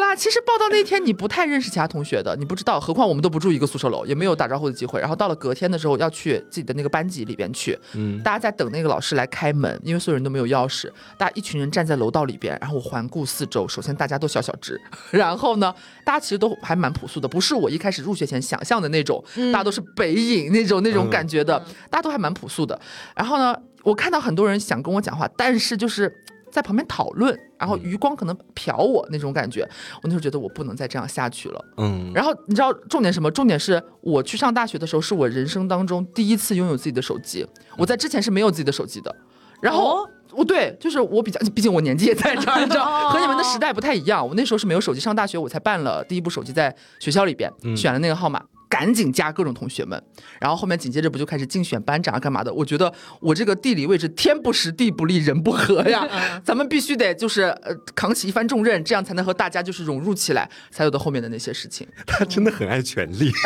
[0.08, 5.00] 啦，其实报到那天你不太认识其他同学的，你不知道，何况我们都不住一个宿舍楼，也没有打招呼的机会。
[5.00, 14.80] 然后到了隔天的时候，要去自己的那个班级里边去，嗯，大家在等那个老师来开门，因为所有人都没有钥匙，大家一群人站在楼道里边，然后我环顾四周，首先大家都小小只，
[15.12, 15.74] 然后呢，
[16.06, 22.80] 大家其实都还蛮朴素的，不是我一开始入学前想象的那种，大家都是北影那种那种感觉的，大家都还蛮朴素的。
[23.16, 26.24] 然后呢，我看到很多人想跟我讲话，但是就是。
[26.52, 29.62] 在旁边讨论，然后余光可能瞟我那种感觉，
[29.96, 31.66] 我那时候觉得我不能再这样下去了。
[31.78, 33.30] 嗯，然后你知道重点什么？
[33.32, 37.46] 重点是我去上大学的时候，是我人生当中第一次拥有自己的手机。
[37.78, 39.16] 我在之前是没有自己的手机的。
[39.60, 44.28] 然后，哦，对，就是我比较，毕竟我年纪也在这儿，你知道， 和你们的时代不太一样。
[44.28, 48.44] 我那时候是没有手机，上大学我才办了第一部手机，在学校里边选了那个号码。
[48.70, 50.02] 赶紧加各种同学们，
[50.40, 52.54] 然后后面紧接着不就开始竞选班长啊，干嘛的？
[52.54, 56.08] 我觉得我这个地理位置天不时地不利人不和呀，
[56.44, 61.88] 咱们必须得就是呃扛起一番重任，这样才能和大家就是融入起来，才有的后面的那些事情。
[62.06, 63.32] 他真的很爱权力，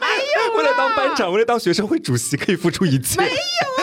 [0.00, 3.20] 没有，为了当班长，为了当学生会主席，可以付出一切。
[3.20, 3.73] 没有。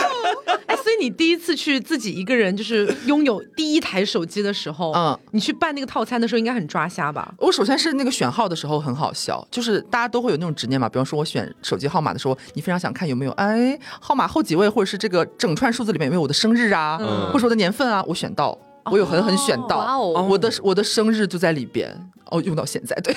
[1.02, 7.34] 你第一次去自己一个人就是拥有第一台手机的时候，嗯，你去办那个套餐的时候应该很抓瞎吧？
[7.40, 10.88] 我首先是那个选号的时候很好笑，就是大家都会有那种执念嘛。
[10.88, 17.00] 比方说我选手机号码的时候，你非常想看有没有哎号码后几位，或者是这个整串数字里面有没有我的生日啊，
[17.34, 21.90] 或者我的年份啊，我选到，我有狠狠选到，我的我的生日就在里边，
[22.26, 23.16] 哦，用到现在对。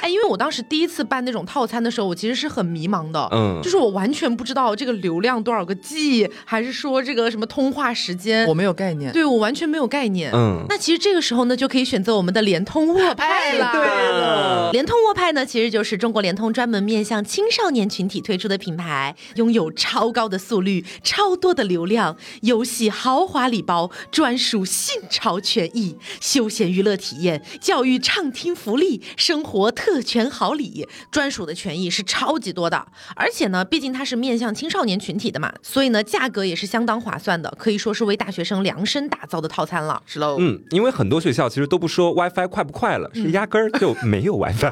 [0.00, 29.89] 哎，因为我当时第一次办那种套餐的时候，我其实是很迷茫的，嗯，就是我完全不知道这个流量多少个 G，还是说这个什么通话时间，我没有概念，对我完全没有概念，嗯，那其实这个时候呢，就可以选择我们的联通沃派了，对了，联通沃派呢，其实就是中国联通专门面向青少年群体推出的品牌，拥有超高的速率、超多的流量、游戏豪华礼包、专属信潮权益、休闲娱乐体验、教育畅听福利、生活特。
[29.90, 40.00] 特权好礼，专属的权益是超级多的，而且呢，毕竟它是面向青少年群体的嘛，所以呢，价格也是相当划算的，可以说是为大学生量身打造的套餐了。
[40.06, 44.70] 是喽，嗯，因为很多学校其实都不说 WiFi 快不快了，是压根儿就没有 WiFi。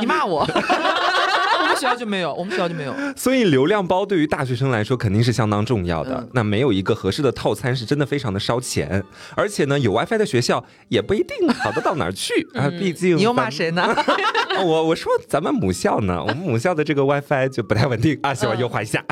[0.00, 0.44] 你骂我。
[1.78, 6.28] 学校就没有， 我们学校就没有，所以流量包对于大学生来说肯定是相当重要的。
[6.32, 9.02] 那没有一个合适的套餐是真的非常的烧钱，
[9.36, 12.68] 而且呢，有 WiFi 的学校也不一定好得到哪儿去 啊。
[12.78, 13.94] 毕竟你又骂谁呢？
[14.60, 19.04] 我我说咱们母校呢，我们母校的这个 WiFi 就不太稳定啊，希望优化一下。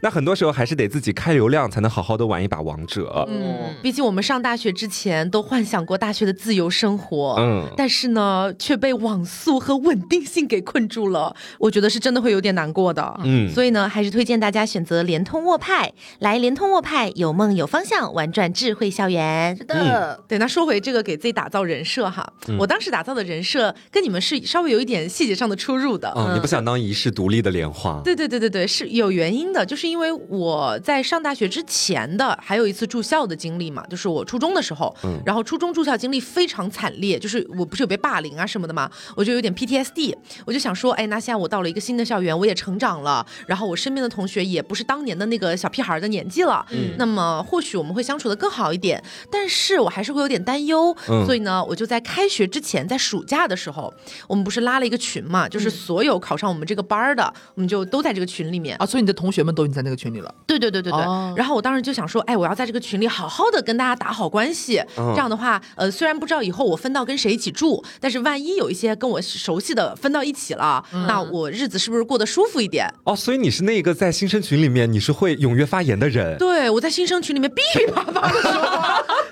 [0.00, 3.26] 那很多时候还是得自己开流量才能好好的玩一把王者。
[3.28, 11.36] 嗯，毕竟我们上大学之前都幻想过大学的自由生活，嗯，但是呢却被网速和稳定性给困住了。
[11.58, 11.89] 我觉得。
[11.90, 19.56] 是真的会有点难过的，嗯，所以呢，还是推荐大家选择联通沃派，来联通沃派，有梦有方向，玩转智慧校园。
[19.56, 26.12] 是的，对，那说回这个给自己打造人设哈，我当时打造的人设跟你们是稍微有一点细节上的出入的。
[26.16, 28.00] 嗯，你不想当一世独立的莲花？
[28.04, 41.79] 对对对对对，是有原因的，就是因为我在上大学之前的还有一次住校的经历嘛，就是我初中的时候，嗯，然后初中住校经历非常惨烈，就是我不是有被霸凌啊什么的嘛，我就有点 PTSD，我就想说，哎，那现在我到了一个。
[41.80, 53.92] 个新的校园，我也成长了，然后我身边的同学也不是当年的那个小屁孩的年纪了，嗯，那么或许我们会相处的更好一点，但是我还是会有点担忧，所以呢，我就在开学之前，在暑假的时候，
[54.28, 58.76] 我们不是拉了一个群嘛，就是所有考上我们这个班儿的，我们就都在这个群里面。
[58.78, 61.00] 啊，所以你的同学们都已经在那个群里了，对对对对对，
[61.36, 72.92] 然后我当时就想说，哎，我要在这个群里好好的跟大家打好关系，这样的话，呃，虽然不知道以后我分到跟谁一起住，但是万一有一些跟我熟悉的分到一起了，那我日子是不是过得舒服一点？
[73.04, 78.50] 哦，所以你是那个在新生群里面你是会踊跃发言的人，对我在新生群里面噼噼啪啪的说。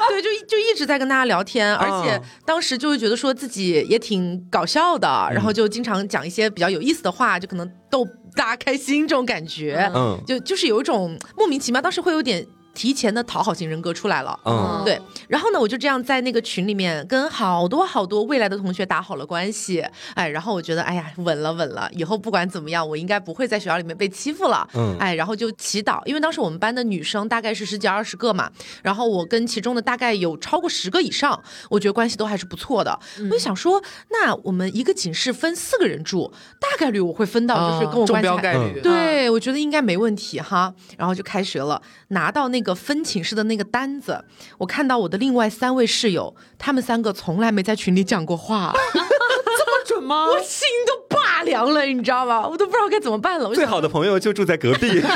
[0.09, 12.46] 对，就就一直在跟大家聊天，而且当时就会觉得说自己也挺搞笑的，然后就经常讲一些比较有意思的话，就可能逗大家开心这种感觉，嗯，就就是有一种莫名其妙，当时会有点。
[12.79, 28.49] 提前的讨好型人格出来了，嗯，对，然后呢，我就这样在那个群里面跟好多好多未来的同学打好了关系，哎，然后我觉得，哎呀，稳了稳了，以后不管怎么样，我应该不会在学校里面被欺负了，嗯，哎，然后就祈祷，因为当时我们班的女生大概是十几二十个嘛，
[28.85, 42.68] 然后我跟其中的大概有超过十个以上，我觉得关系都还是不错的，我就想说，那我们一个寝室分四个人住，大概率我会分到就是跟我关系概率，对我觉得应该没问题哈，然后就开学了，拿到那个。
[42.75, 44.25] 分寝室的那个单子，
[44.59, 50.27] 我看到我的另外三位室友，他们三个从来没在群里讲过话， 这么准吗？
[50.33, 52.47] 我心都拔凉了，你知道吗？
[52.49, 53.55] 我都不知道该怎么办了。
[53.55, 55.03] 最好的朋友就住在隔壁。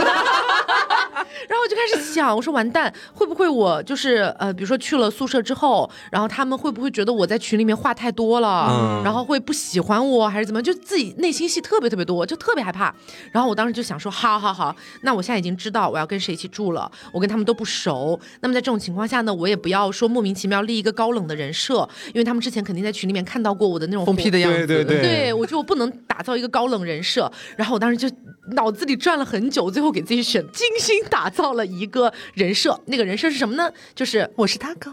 [1.48, 10.62] 然后我就开始想，我说完蛋，会不会我就是呃，比如说去了宿舍之后，然后他们会不会觉得我在群里面话太多了，然后会不喜欢我，还是怎么？
[10.62, 12.94] 就自己内心戏特别特别多，就特别害怕。
[13.30, 18.18] 然后我当时就想说，好好好，那我现在已经知道我要跟谁一起住了，我跟他们都不熟。
[18.40, 24.66] 那么在这种情况下呢，我也不要说莫名其妙立一个高冷的人设，因为他们之前肯定在群里面看到过我的那种疯批的样子。
[24.66, 27.30] 对对对，对我觉得我不能打造一个高冷人设。
[27.56, 28.08] 然后我当时就
[28.54, 32.10] 脑子里转了很久，最后给自己选精心打造了一个。
[32.34, 33.70] 人设，那个人设是什么呢？
[33.94, 34.90] 就是我是大哥。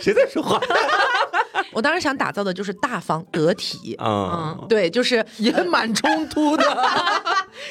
[0.00, 0.58] 谁在说话？
[1.70, 6.64] 我当时想打造的就是大方得体，嗯，对，就是也蛮冲突的，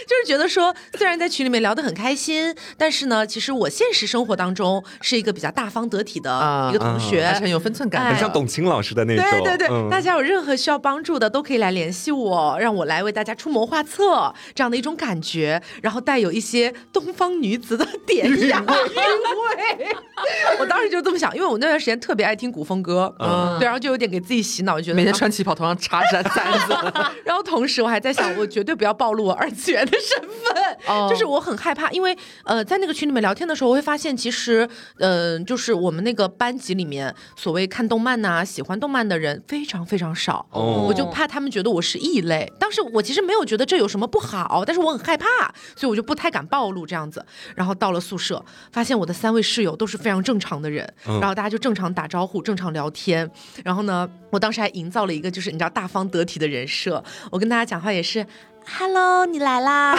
[0.07, 9.23] 就是觉得说，虽然在群里面聊得很开心，但是呢，其实我现实生活当中是一个比较大方得体的一个同学，很有分寸感，很像董卿老师的那种。
[9.23, 19.95] 对对对，大家有任何需要帮助的，都可以来联系我，让我来为大家出谋划策，这样的一种感觉，然后带有一些东方女子的典雅韵味。
[20.59, 23.93] 我当时就这么想，因为我那段时间特别爱听古风歌，嗯，对，然后就。
[23.93, 26.73] 有点给自己洗脑，觉得每天穿旗袍，头上插着簪子。
[27.23, 40.45] 然后同时我还在想，我绝对不要暴露我二次元的身份，就是我很害怕，因为呃，在那个群里面聊天的时候，我会发现其实，嗯，就是我们那个班级里面，所谓看动漫呐、喜欢动漫的人非常非常少。
[40.49, 42.51] 哦，我就怕他们觉得我是异类。
[42.59, 45.27] 当时我其实没有觉得这有什么不好，但是我很害怕，
[45.75, 47.23] 所以我就不太敢暴露这样子。
[47.55, 53.29] 然后到了宿舍，发现我的三位室友都是非常正常的人，然后大家就正常打招呼、正常聊天，
[53.63, 53.83] 然后。
[53.83, 58.25] 呢，我当时还营造了一个就是你知道大方得体的人设，我跟大家讲话也是
[58.67, 59.95] ，Hello，你来啦。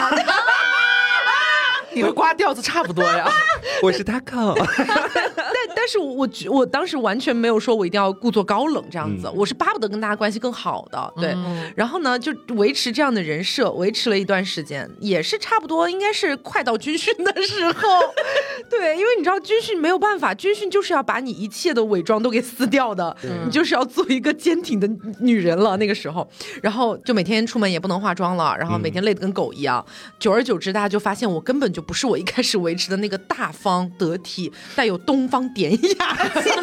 [1.95, 3.31] 你和瓜调子差不多呀，
[3.81, 4.53] 我是 Taco，
[4.85, 11.33] 但但是我我当时完全没有说我一定要故作高冷这样子，我是巴不得跟大家关系更好的，对，
[11.73, 17.87] 然后呢就维持这样的人设，维持了一段时间，也是差不多应该是快到军训的时候，
[18.69, 24.89] 对，因为你知道军训没有办法，军训就是要把你一切的伪装都给撕掉的，你就是要做一个坚挺的
[25.21, 26.27] 女人了那个时候，
[26.61, 29.83] 然后就每天出门也不能化妆了，然后每天累得跟狗一样，
[30.19, 31.84] 久而久之大家就发现我根本就。
[31.85, 36.61] 不是我一开始维持的那个大方得体、带有东方典雅气息的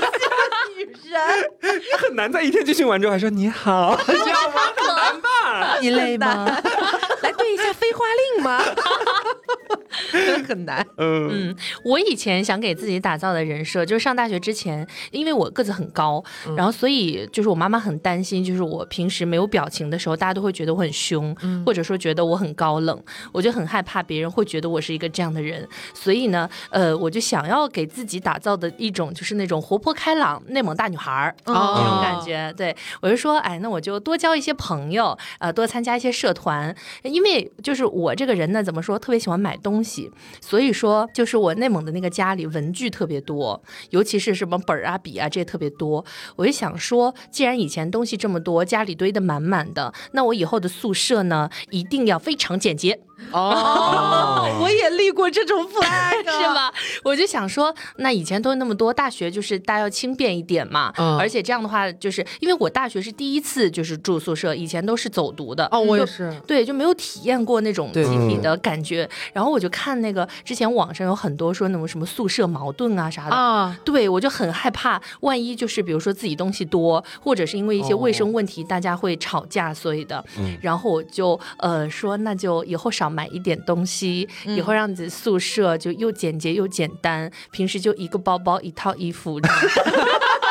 [0.77, 1.21] 女人，
[1.99, 4.61] 很难在一天军训完之后还说你好，这样吗？
[4.77, 5.79] 很难吧？
[5.81, 6.47] 你累吗？
[7.23, 8.05] 来对一下飞花
[8.37, 8.61] 令吗？
[10.47, 10.85] 很难。
[10.97, 16.23] 嗯，我以前想给自己打造的人设，就是上大学之前，因为我个子很高，
[16.57, 21.35] 然后所以就是我妈妈很担心，就是我平时没有表情的时候，大家都会觉得我很凶，
[21.67, 23.03] 或者说觉得我很高冷，
[23.33, 32.53] 我就很害怕别人会觉得我是一个这样的人，所以呢，呃，我就想要给自己打造的一种就是那种活泼开朗、内蒙大女孩儿那种感觉。
[32.57, 37.32] 对我就说，哎，那我就多交一些朋友，呃，多参加一些社团，因为
[37.63, 40.11] 就是我这个人呢，怎么说，特别喜欢买东西。
[40.41, 46.05] 所以说，就是我内蒙的那个家里文具特别多，尤其是什么本儿啊、笔啊这些特别多。
[46.37, 53.01] 我就想说，既然以前东西这么多，家里堆得满满的，那我以后的宿舍呢，一定要非常简洁。
[53.31, 56.73] 哦，我也立过这种 flag， 是吧？
[57.05, 60.93] 我就想说，那以前都那么多大学，就是大家要轻便一点嘛。
[60.97, 61.17] 嗯。
[61.19, 65.69] 而且这样的话，就是因为我大学是第一次就是住宿舍，以前都是走读的。
[65.71, 66.35] 哦，我也是。
[66.47, 69.09] 对，就没有体验过那种集体的感觉。
[69.33, 73.77] 然后我就看那个之前网上有很多说那种什么宿舍矛盾啊啥的啊。
[73.85, 80.25] 对，我就很害怕，万一就是比如说自己东西多，或者是因为一些卫生问题，大家会吵架，所以的。
[80.39, 80.57] 嗯。
[80.61, 89.41] 然后我就呃说，那就以后少买一点东西，以后让你的宿舍就又简洁又简单，平时就一个包包一套衣服。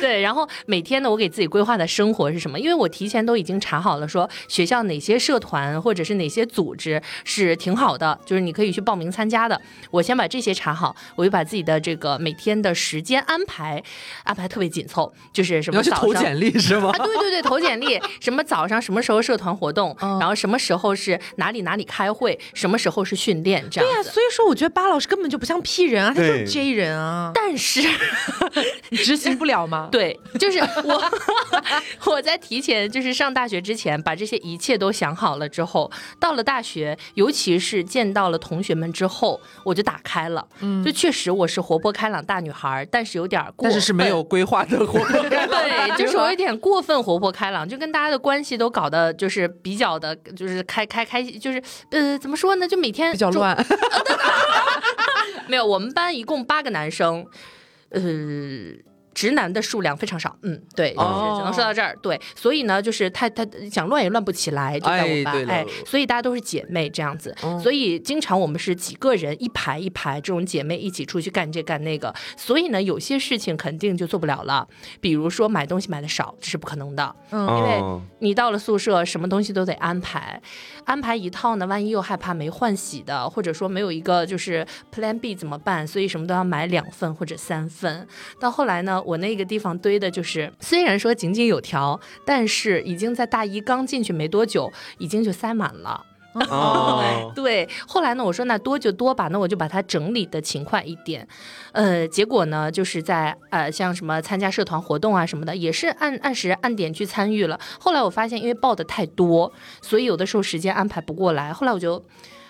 [0.00, 2.58] 对，然后每天呢，我给自己规划的生活是什么？
[2.58, 9.60] 因为我提前都已经查好了，说学校哪些社团或者是哪些组织是挺好的，就是你可以去报名参加的。
[9.90, 13.82] 我先把这些查好，我就把自己的这个每天的时间安排
[14.24, 16.90] 安排特别紧凑，就是什么早上投简历是吗？
[16.90, 23.90] 啊，对对对，投简历， 什么早上什么时候社团活动，然后什么时候是哪里哪里开会，什么时候是训练，这样。
[23.90, 27.30] 对呀，所以说我觉得巴老师根本就不像 P 人啊，他就是 J 人啊。
[27.34, 27.80] 但是
[28.90, 29.81] 你执行不了吗？
[29.90, 31.02] 对，就是我，
[32.12, 40.46] 我在提前就是上大学之前，把这些一切都想好了之后，到了大学，尤其是见到了同学们之后，我就打开了。
[40.60, 45.48] 嗯，就确实我是活泼开朗大女孩，但是有点过，但是是没有规划的活泼开朗。
[45.48, 52.68] 对，就是我有点过分活泼开朗，就跟大家的关系都搞得就是比较的，就是开开开，就是呃，怎么说呢？
[52.68, 53.56] 就每天比较乱。
[55.48, 57.26] 没有，我们班一共八个男生，
[57.90, 58.00] 呃。
[59.14, 61.96] 直男的数量非常少，嗯，对，就是只能说到这儿。
[62.02, 74.66] 对，所以呢，就是他他想乱也乱不起来，就在我班，哎，所以大家都是姐妹这样子，所以经常我们是几个人一排一排这种姐妹一起出去干这干那个，所以呢，有些事情肯定就做不了了，
[75.00, 80.40] 比如说买东西买的少，这是不可能的，嗯，因为你到了宿舍，什么东西都得安排，
[80.84, 85.86] 安排一套呢，万一又害怕没换洗的，或者说没有一个就是 Plan B 怎么办？
[85.86, 88.08] 所以什么都要买两份或者三份，
[88.40, 89.01] 到后来呢。
[89.04, 96.06] 我那个地方堆的就是，虽然说井井有条，但是已经在大一刚进去没多久，已经就塞满了。
[96.48, 97.68] 哦，对。
[97.86, 101.28] 后来呢，我说那多就多吧，那我就把它整理的勤快一点。
[101.72, 107.60] 呃，结果呢，就是在呃像什么参加社团活动啊什么的，也是按按时按点去参与了。
[107.78, 111.52] 后来我发现，因为报的太多，所以有的时候时间安排不过来。
[111.52, 112.02] 后来我就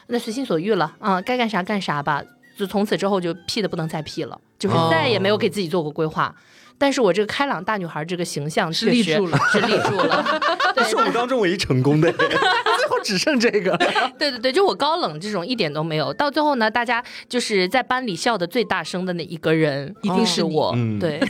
[0.07, 2.23] 那随心所欲了啊，该干啥干啥吧。
[2.63, 6.33] 就从此之后就屁的不能再屁了，就是再也没有给自己做过规划。
[6.79, 10.41] 但是我这个开朗大女孩这个形象是立住了， 是立住了，
[10.89, 13.77] 是我们当中唯一成功的， 最后只剩这个。
[14.17, 16.15] 对对对，就我高冷这种一点都没有。
[16.15, 20.73] 到最后呢，大家就是在班里笑的最大声的那一个人，一定是我。
[21.01, 21.21] 对。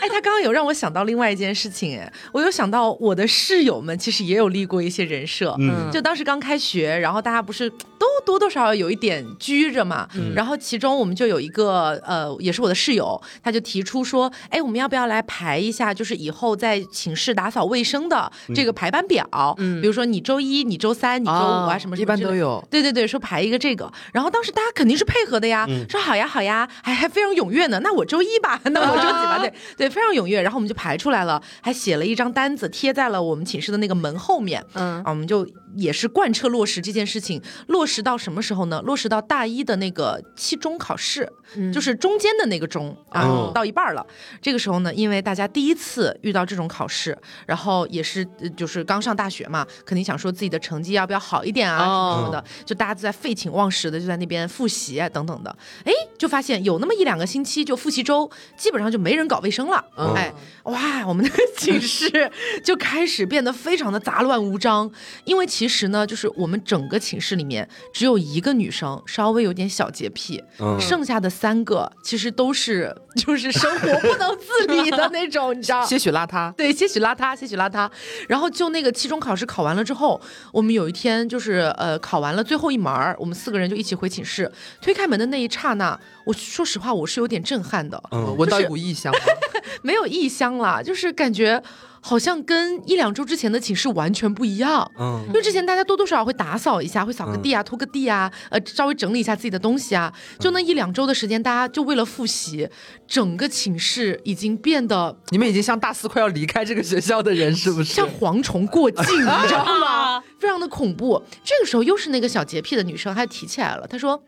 [0.00, 19.26] 哎，他刚刚有让我想到另外一件事情，哎，我有想到我的室友们其实也有立过一些人设，嗯，就当时刚开学，然后大家不是都多多少少有一点拘着嘛，嗯然后其中我们就有一个呃，也是我的室友，他就提出说，哎，我们要不要来排一下，就是以后在寝室打扫卫生的这个排班表，
[19.58, 29.87] 嗯，比如说你周一、你周三、你周五啊什么什么，一般都有，对对对，说排一个这个，然后当时大家肯定是配合的呀，说好呀好呀，还还非常踊跃呢，那我周一吧， 那我周几吧，对 对。
[29.88, 34.64] 非常踊跃，然后我们就排出来了，还写了一张单子贴在了我们寝室的那个门后面。
[34.74, 35.46] 嗯，我们就
[35.78, 38.82] 也是贯彻落实这件事情，落实到什么时候呢？
[38.82, 41.30] 落实到大一的那个期中考试，
[41.72, 44.04] 就是中间的那个中啊，到一半了。
[44.42, 47.16] 这个时候呢，因为大家第一次遇到这种考试，
[47.46, 48.26] 然后也是
[48.56, 55.56] 就是刚上大学嘛，肯定想说自己的成绩要不要好一点啊什么的，就大家都在废寝忘食的就在那边复习等等的。
[55.84, 59.84] 哎，就发现有那么一两个星期就复习周，基本上就没人搞卫生了。
[60.16, 60.32] 哎，
[60.64, 62.30] 哇，我们那个寝室
[62.64, 64.90] 就开始变得非常的杂乱无章，
[65.24, 70.42] 因为其实呢，就是我们整个寝室里面只有一个女生稍微有点小洁癖，
[70.80, 77.90] 剩下的三个其实都是就是生活不能自理的那种，你知道，些许邋遢，对，些许邋遢，些许邋遢。
[78.28, 80.20] 然后就那个期中考试考完了之后，
[80.52, 84.50] 我们有一天就是呃考完了最后一门儿，我们四个人就一起回寝室，
[84.80, 88.02] 推开门的那一刹那，我说实话，我是有点震撼的，
[88.36, 89.12] 闻到一股异香。
[89.82, 91.62] 没有异香啦，就是感觉
[92.00, 94.90] 好像跟一两周之前的寝室完全不一样。
[94.98, 100.12] 嗯，因为之前大家多多少少会打扫一下，会扫个地啊、拖个地啊，呃，稍微整理一下自己的东西啊。
[100.38, 102.68] 就那一两周的时间，大家就为了复习，
[103.06, 105.16] 整个寝室已经变得……
[105.30, 107.92] 你们已经像大四快要离开这个学校的人，是不是？
[107.92, 110.22] 像蝗虫过境，你知道吗？
[110.38, 111.22] 非常的恐怖。
[111.44, 114.22] 这个时候，又是那个小洁癖的女生，她提起来了，她说。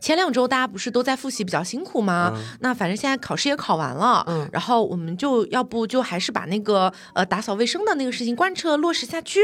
[0.00, 2.32] 前两周大家不是都在复习比较辛苦吗？
[2.60, 9.40] 那反正现在考试也考完了，嗯，然后我们就要不就还是把那个呃打扫卫生的那个事情贯彻落实下去。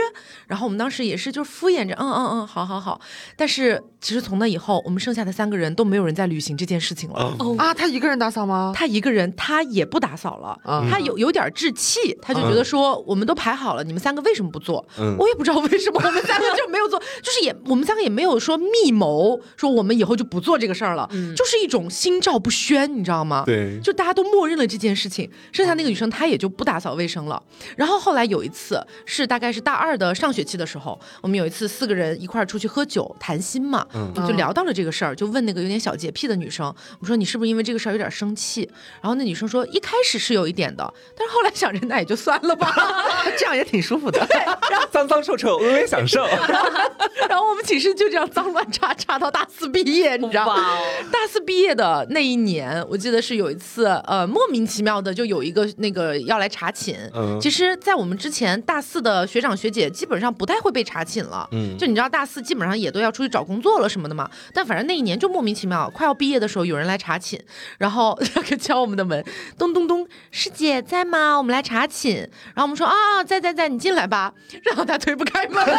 [0.46, 3.00] 然后我们当时也是就敷衍着，嗯嗯嗯，好好好。
[3.36, 7.34] 但是其实从那以后，我们剩下的三个人都没有人在履行这件事情了。
[7.38, 8.72] 哦啊，他一个人打扫吗？
[8.74, 10.58] 他一个人，他也不打扫了。
[10.90, 14.86] 他有有点置气，他就觉得说我们都排好了，你们三个为什么不做？
[15.18, 23.42] 我也不知道为什么我们三个就没有做，就是也我们三个也没有说密谋说我们以后就不做这个事儿了，就是一种心照不宣，你知道吗？
[23.46, 25.30] 对，就大家都默认了这件事情。
[25.52, 27.42] 剩下那个女生她也就不打扫卫生了。
[27.76, 38.68] 然后后来有一次是大概是大二的上学期的时候，我们有一次四个人一块儿出去喝酒谈心嘛，就聊到了这个事儿，就问那个有点小洁癖的女生，我说你是不是因为这个事儿有点生气？
[39.00, 42.74] 然后那女生说一开始是有一点的，但是后来想着那也就算了吧，
[43.38, 44.26] 这样也挺舒服的，
[44.90, 46.24] 脏脏臭臭，微微享受。
[47.28, 50.78] 然后我们寝室就这样脏乱差差到大四毕业，你知道吗？
[51.12, 56.96] 大四毕业的那一年，我记得是有一次，呃，莫名其妙的就有一个那个要来查寝。
[57.14, 61.48] 嗯，其实，在我们之前，大四的学长学姐基本上不太会被查寝了。
[61.52, 64.30] 嗯，就你知道，大四基本上也都要出去找工作了什么的嘛。
[64.52, 67.40] 但反正那一年就莫名其妙，快要毕业的时候，有人来查寝，
[67.78, 69.24] 然后 那个敲我们的门，
[69.58, 71.36] 咚咚咚，师姐在吗？
[71.36, 72.16] 我们来查寝。
[72.54, 74.32] 然后我们说啊，在在在，你进来吧。
[74.62, 75.64] 然后他推不开门。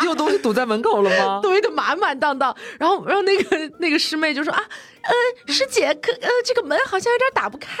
[0.00, 1.40] 你有东西堵在门口了吗？
[1.42, 2.54] 堆的满满当当。
[2.78, 4.62] 然后，然后那个那个师妹就说啊，
[5.02, 7.76] 呃，师姐，可呃，这个门好像有点打不开。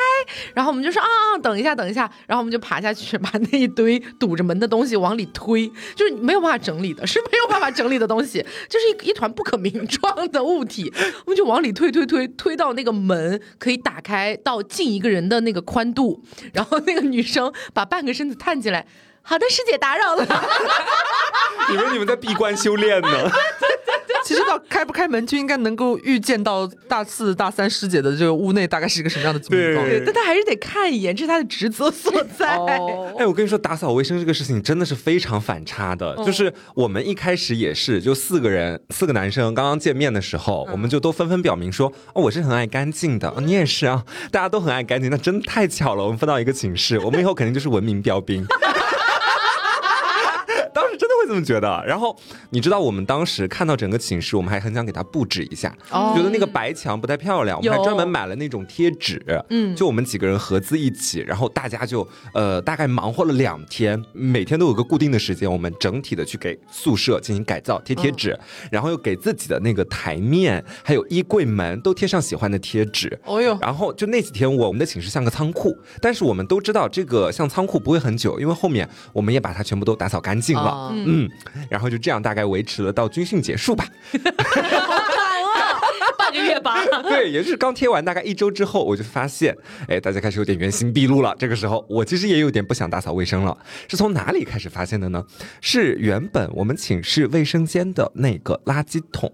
[0.54, 2.10] 然后我们就说啊啊，等一下，等一下。
[2.26, 10.92] 然后我们就爬下去，把那一堆堵着门的东西往里推，就是没有办法整理的，是没有办法整理的东西，就是一一团不可名状的物体。
[11.24, 16.22] 我们就往里推推推，推到那个门可以打开到近一个人的那个宽度。
[16.52, 18.86] 然后那个女生把半个身子探进来。
[19.28, 20.24] 好的，师姐打扰了。
[21.74, 23.30] 以为你们在闭关修炼呢。
[24.24, 29.84] 其实到开不开门就应该能够预见到大四、大三师姐的这个屋内大概是一个什么样的情况。
[29.86, 32.48] 对，但他还是得看一眼，这是他的职责所在。
[33.18, 36.16] 哎，我跟你说，打扫卫生这个事情真的是非常反差的。
[36.24, 48.44] 就是我们一开始也是，就四个人，四个男生刚刚见面的时候，我们就都纷纷表明说，哦，我是很爱干净的，你也是啊，大家都很爱干净，那真的太巧了，我们分到一个寝室，我们以后肯定就是文明标兵。
[51.26, 52.16] 这么觉得，然后
[52.50, 59.20] 你知道我们当时看到整个寝室，我们还很想给它布置一下，觉得那个白墙不太漂亮，我们还专门买了那种贴纸，
[59.50, 68.38] 嗯，就我们几个人合资一起，然后大家就呃大概忙活了两天，每天都有个固定的时间，我们整体的去给宿舍进行改造，贴贴纸，
[68.70, 81.24] 然后又给自己的那个台面还有衣柜门都贴上喜欢的贴纸，哦哟，然后就那几天我们的寝室像个仓库，但是我们都知道这个像仓库不会很久，因为后面我们也把它全部都打扫干净了，嗯。
[81.26, 81.30] 嗯，
[81.70, 83.86] 然后就这样大概维持了到军训结束吧，
[86.18, 86.84] 半个月吧。
[87.08, 89.56] 对，也就是刚贴完大概一周之后，我就发现，
[89.88, 91.34] 哎，大家开始有点原形毕露了。
[91.38, 93.56] 这个时候，我其实也有点不想打扫卫生了。
[93.88, 95.24] 是从哪里开始发现的呢？
[95.60, 99.32] 是原本我们寝室卫生间的那个垃圾桶，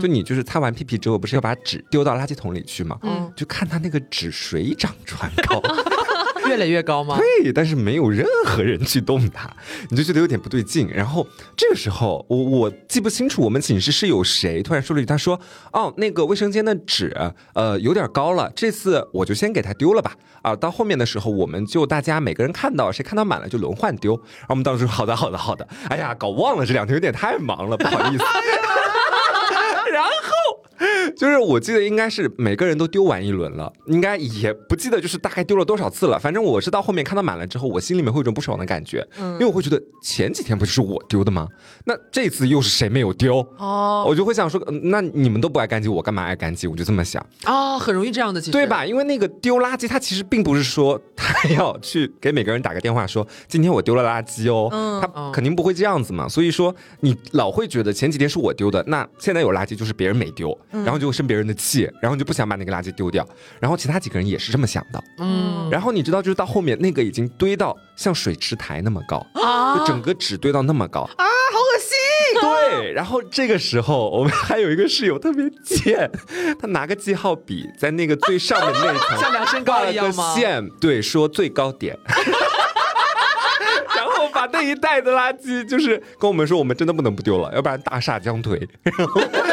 [0.00, 2.98] 就你就是擦完屁屁之后，不是要把纸丢到垃圾桶里去吗？
[3.02, 5.62] 嗯，就看它那个纸水涨船高。
[6.50, 7.16] 越来越高吗？
[7.42, 9.48] 对，但是没有任何人去动它，
[9.88, 10.88] 你就觉得有点不对劲。
[10.92, 11.26] 然后
[11.56, 15.40] 这个时候，我我记不清楚我们寝室是有谁突然说了一句，他说
[15.72, 17.16] ：“哦，那个卫生间的纸，
[17.54, 24.14] 呃，有点高了，这次我就先给它丢了吧。”啊，到后面的时候，我们就大家每个人看到谁看到满了就轮换丢。
[24.14, 28.24] 然后我们当时说：“好的，好的，好的。”哎呀，搞忘了这两天有点太忙了，不好意思。
[29.92, 30.10] 然后。
[31.16, 36.18] 就是我记得应该是每个人都丢完一轮了，应该也不记得就是大概丢了多少次了。
[36.18, 41.46] 反正我是到后面看到满了之后，我心里面会有种不爽的感觉，嗯，因为我会觉得前几天不就是我丢的吗？
[41.84, 43.46] 那这次又是谁没有丢？
[43.58, 46.70] 哦，我就会想说，那你们都不爱干净，我干嘛爱干净？
[46.70, 48.86] 我就这么想哦，很容易这样的，其实对吧？
[48.86, 56.28] 因为那个丢垃圾，他其实并不是说他要去给每个人打个电话说今天我丢了垃圾哦，他肯定不会这样子嘛。
[56.28, 60.56] 所以说你老会觉得前几天是我丢的，那现在有垃圾就是别人没丢。
[60.70, 63.26] 然后就会生别人的气，然后就不想把那个垃圾丢掉。
[63.58, 65.02] 然后其他几个人也是这么想的。
[65.18, 65.68] 嗯。
[65.70, 71.96] 然后你知道，就是到后面那个已经堆到像水池台那么高啊，就整个纸堆到那么高啊，好恶心。
[72.40, 72.92] 对。
[72.92, 76.10] 然后这个时候，我们还有一个室友特别贱，
[76.60, 80.34] 他拿个记号笔在那个最上面那一层 像量身高一样吗？
[80.34, 81.98] 线，对，说最高点。
[83.96, 88.66] 然后把那一袋的垃圾，就是跟我们说，我们真的不能不丢了，要不然大厦将颓。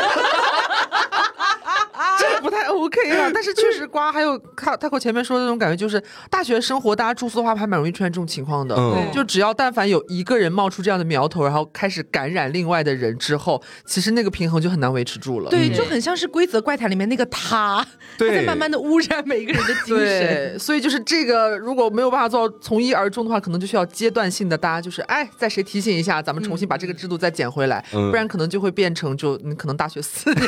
[2.47, 3.29] 不太 OK 啊。
[3.33, 8.75] 但是确实 瓜还有他他口前面说的那种感觉，就是大学生活大家住宿的话，还蛮容易出现这种情况的。
[8.75, 15.49] 嗯，就只要但凡有一个人冒出这样的苗头，然后开始感染另外的人之后，其实那个平衡就很难维持住了。
[15.49, 17.85] 对，就很像是规则怪谈里面那个他，
[18.17, 19.97] 他在慢慢的污染每一个人的精神。
[19.97, 30.47] 对所以就是这个如果没有办法做到从一而终的话，可能就需要阶段性的大家就是哎，在谁提醒一下，咱们重新把这个制度再捡回来，不然可能就会变成就你可能大学四年，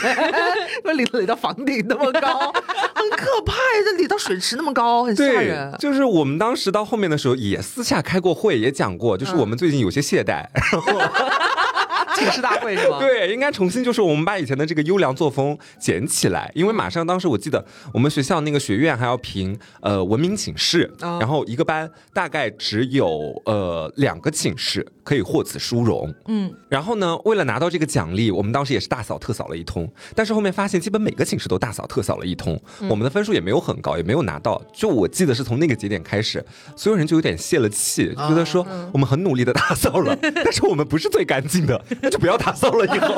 [0.83, 2.51] 垒垒到房顶那么高，
[2.95, 3.83] 很可怕呀！
[3.85, 5.73] 这里到水池那么高，很吓人。
[5.79, 11.01] 就是我们当时到后面的时候也私下开过会，也讲过，就是我们最近有些懈怠， 然后。
[12.19, 12.99] 寝室大会是吗？
[13.01, 32.59] 对，应该重新就是我们把以前的这个优良作风捡起来，因为马上当时我记得我们学校那个学院还要评呃文明寝室，然后一个班大概只有呃两个寝室可以获此殊荣，嗯，然后呢，为了拿到这个奖励，我们当时也是大扫特扫了一通，但是后面发现基本每个寝室都大扫特扫了一通，
[32.89, 36.43] 我们的分数也没有很高，也没有拿到，就我记得是从那个节点开始，
[36.75, 41.79] 所有人就有点泄了气，觉得说我们很努力的打扫了， 但是我们不是最干净的。
[42.09, 43.13] 就不要打扫了，以后。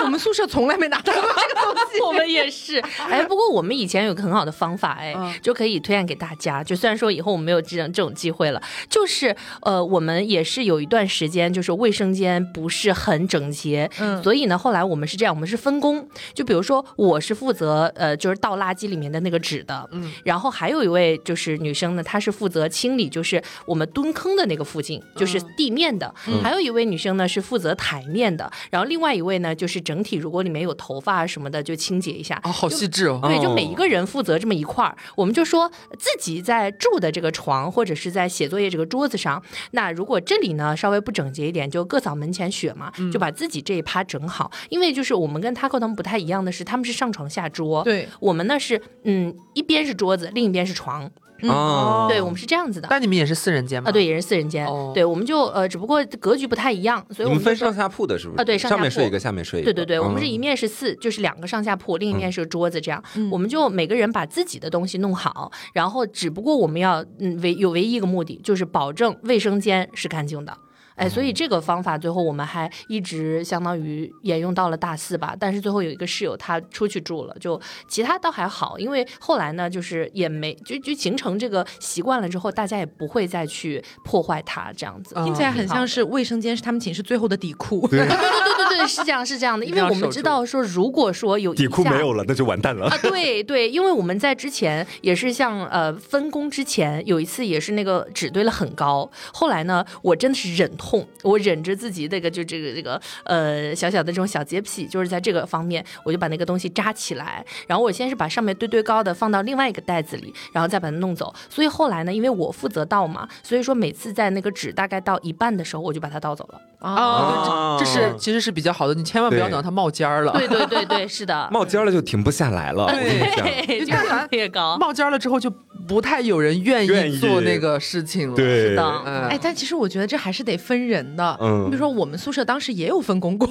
[0.00, 2.78] 哎，我们宿舍从来没拿到过这个东西， 我们也是。
[3.10, 6.62] 哎，不过我们以前有个很好的方法，哎，就可以推荐给大家。
[6.64, 16.06] 就虽然说以后我们没有这种这种机会了，就是呃，我们也是有一段时间，就是卫生间不是很整洁，嗯，所以呢，后来我们是这样，我们是分工。
[16.34, 26.12] 就比如说，我是负责呃，就是倒垃圾里面的那个纸的，嗯，然后还有一位就是女生呢，她是负责清理，就是我们蹲坑的那个附近，就是地面的。
[26.42, 27.70] 还有一位女生呢，是负责。
[27.80, 32.40] 台面的，然后另外一位呢，就是整体，如果里面有头发什么的，就清洁一下。
[32.44, 33.18] 哦，好细致哦。
[33.24, 34.96] 对，就每一个人负责这么一块儿。
[35.16, 35.68] 我们就说
[35.98, 44.50] 自己在住的这个床或者是在写作业这个桌子上，那如果这里呢稍微不整洁一点，就各扫门前雪嘛，就把自己这一趴整好。
[44.68, 51.10] 因为就是我们跟 Taco 他们不太一样的是，他们是上床下桌，对我们呢是嗯一边是桌子，另一边是床。
[51.48, 52.88] 哦，对我们是这样子的。
[52.90, 53.88] 但你们也是四人间吗？
[53.88, 54.66] 啊，对，也是四人间。
[54.94, 58.40] 对，我们就呃，只不过格局不太一样，所以我们分上下铺的是不是？
[58.40, 59.72] 啊，对，上面睡一个，下面睡一个。
[59.72, 63.02] 对对对，我们是一面是四，就是两个上下铺，另一面是桌子，这样。
[63.30, 70.56] 我们就每个人把自己的东西弄好，然后只不过我们要嗯唯有唯一一个目的，就是保证卫生间是干净的。
[71.00, 75.34] 哎，所以这个方法最后我们还一直相当于沿用到了大四吧。
[75.40, 85.14] 但是最后有一个室友他出去住了，就其他倒还好，因为后来呢，就是也没就就形成这个习惯了之后，大家也不会再去破坏它这样子。
[85.24, 87.88] 听起来很像是卫生间是他们寝室最后的底裤。
[87.88, 92.98] 对对对对对，是这样是这样的，因为我们知道说，如果说有底裤没有了，那就完蛋了啊。
[93.02, 100.89] 对对，因为我们在之前也是像呃分工之前有一次也是那个纸堆了很高，后来呢，我真的是忍痛。
[100.90, 111.32] 痛，我忍着自己那个就这个这个呃小小的这种小洁癖，就是在这个方面，我就把那个东西扎起来，然后我先是把上面堆堆高的放到另外一个袋子里，然后再把它弄走。
[111.48, 116.60] 所以后来呢，因为我负责倒嘛，所以说每次在那个纸大概倒一半的时候，我就把它倒走了。
[116.80, 120.32] 啊，这是其实是比较好的，你千万不要等到它冒尖儿了。
[120.32, 122.86] 对对对对，是的， 冒尖儿了就停不下来了。
[122.86, 123.92] 对，就
[124.32, 125.50] 越越高，冒尖儿了之后就
[125.86, 128.36] 不太有人愿意做那个事情了。
[128.36, 131.36] 是的，哎，但其实我觉得这还是得分人的。
[131.40, 133.48] 嗯，你比如说我们宿舍当时也有分工过。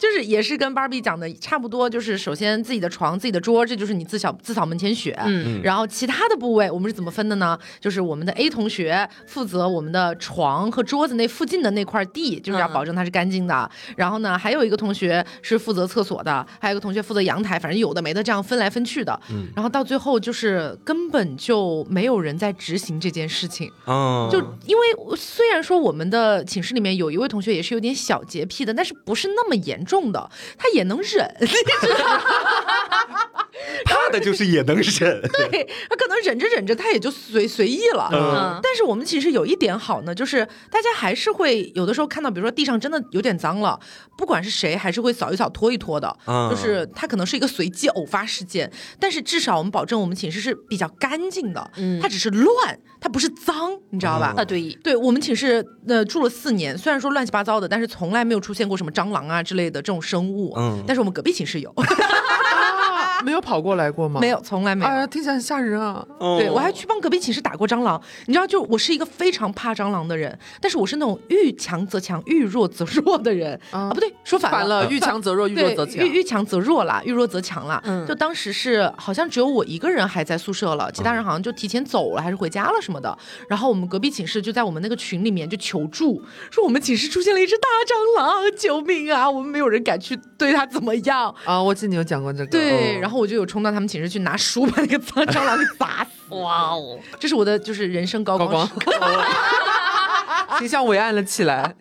[0.00, 5.14] 就是也是跟芭比讲的差不多，就是首先自己的床、自己的桌，这就是你自扫自扫门前雪。
[5.26, 7.58] 嗯，然后其他的部位我们是怎么分的呢？
[7.78, 13.70] 就是我们的 A 同学负责我们的床和桌子那附近的那块地，就是要保证它是干净的。
[13.94, 19.20] 然后呢，还有一个同学是负责厕所的，还有一个同学负责阳台，反正有的没的这样分来分去的。
[19.30, 23.70] 嗯，然后到最后就是根本就没有人在执行这件事情。
[23.84, 24.82] 哦，就因为
[25.14, 29.89] 虽然说我们的寝室里面有一位同学也是有点小洁癖的，但是不是那么严重。
[29.90, 31.28] 重的他也能忍，
[33.84, 35.20] 怕的就是也能忍。
[35.22, 38.08] 对他可能忍着忍着他也就随随意了。
[38.12, 43.78] 嗯，但是我们其实有一点好呢，就是大家还是会有的时候看到，比如说地上真的有点脏了，
[44.16, 46.16] 不管是谁，还是会扫一扫、拖一拖的。
[46.26, 51.70] 嗯，就是它可能是一个随机偶发事件，但是至少我们保证我们寝室是比较干净的。
[51.76, 54.34] 嗯，它只是乱，它不是脏，你知道吧？
[54.36, 59.80] 啊，对，对我们寝室呃住了四年，虽然说乱七八糟的，但是从来没有出现过什么蟑螂啊之类的。
[59.80, 61.74] 这种生物，嗯，但是我们隔壁寝室有。
[63.24, 64.20] 没有跑过来过吗？
[64.20, 64.90] 没有，从来没有。
[64.90, 66.04] 哎呀，听起来很吓人啊！
[66.38, 68.00] 对我还去帮隔壁寝室打过蟑螂。
[68.26, 73.90] 你知道，就我是一个非常怕蟑螂的人，但是我是那种遇强则强，遇弱则弱的人啊。
[73.90, 76.06] 不对，说反了，遇强则弱，遇弱则强。
[76.06, 77.80] 遇遇强则弱啦，遇弱则强啦。
[77.84, 83.16] 嗯，就当时是好像只有我一个人还在宿舍了，其他人好像就提前走了，还是回家了什么的。
[83.48, 89.30] 然后我们隔壁寝室就在我们那个群里面就求助，说我们寝室出现了一只大蟑螂，救命啊！
[89.30, 91.62] 我们没有人敢去对它怎么样啊。
[91.62, 92.50] 我记得你有讲过这个。
[92.50, 96.34] 对，然后我就有冲到他们寝室去拿书 把那个蟑 蟑螂给砸死。
[96.34, 98.92] 哇哦，这是我的就是人生高光时刻。
[100.58, 101.74] 形象伟岸了起来。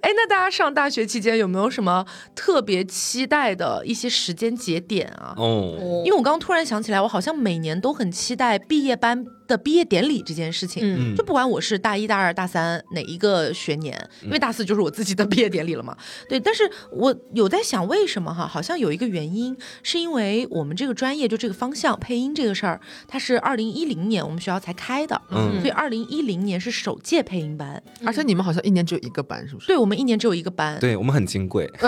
[0.00, 2.04] 哎，那大家上大学期间有没有什么
[2.34, 5.34] 特别期待的一些时间节点啊？
[5.36, 9.24] 哦，因为我刚刚突然想起来，我好像每年都很期待毕业班。
[9.46, 15.96] 的毕业典礼这件事情，就不管我是大一大二大三哪一个学年，因为大四就是我自己的毕业典礼了嘛。
[16.28, 29.66] 对，但是我有在想为什么哈，好像有一个原因，是因为我们这个专业就这个方向配音这个事儿，它是二零一零年我们学校才开的，嗯，所以二零一零年是首届配音班，而且你们好像一年只有一个班，是不是？
[29.66, 31.70] 对，我们一年只有一个班，对我们很金贵。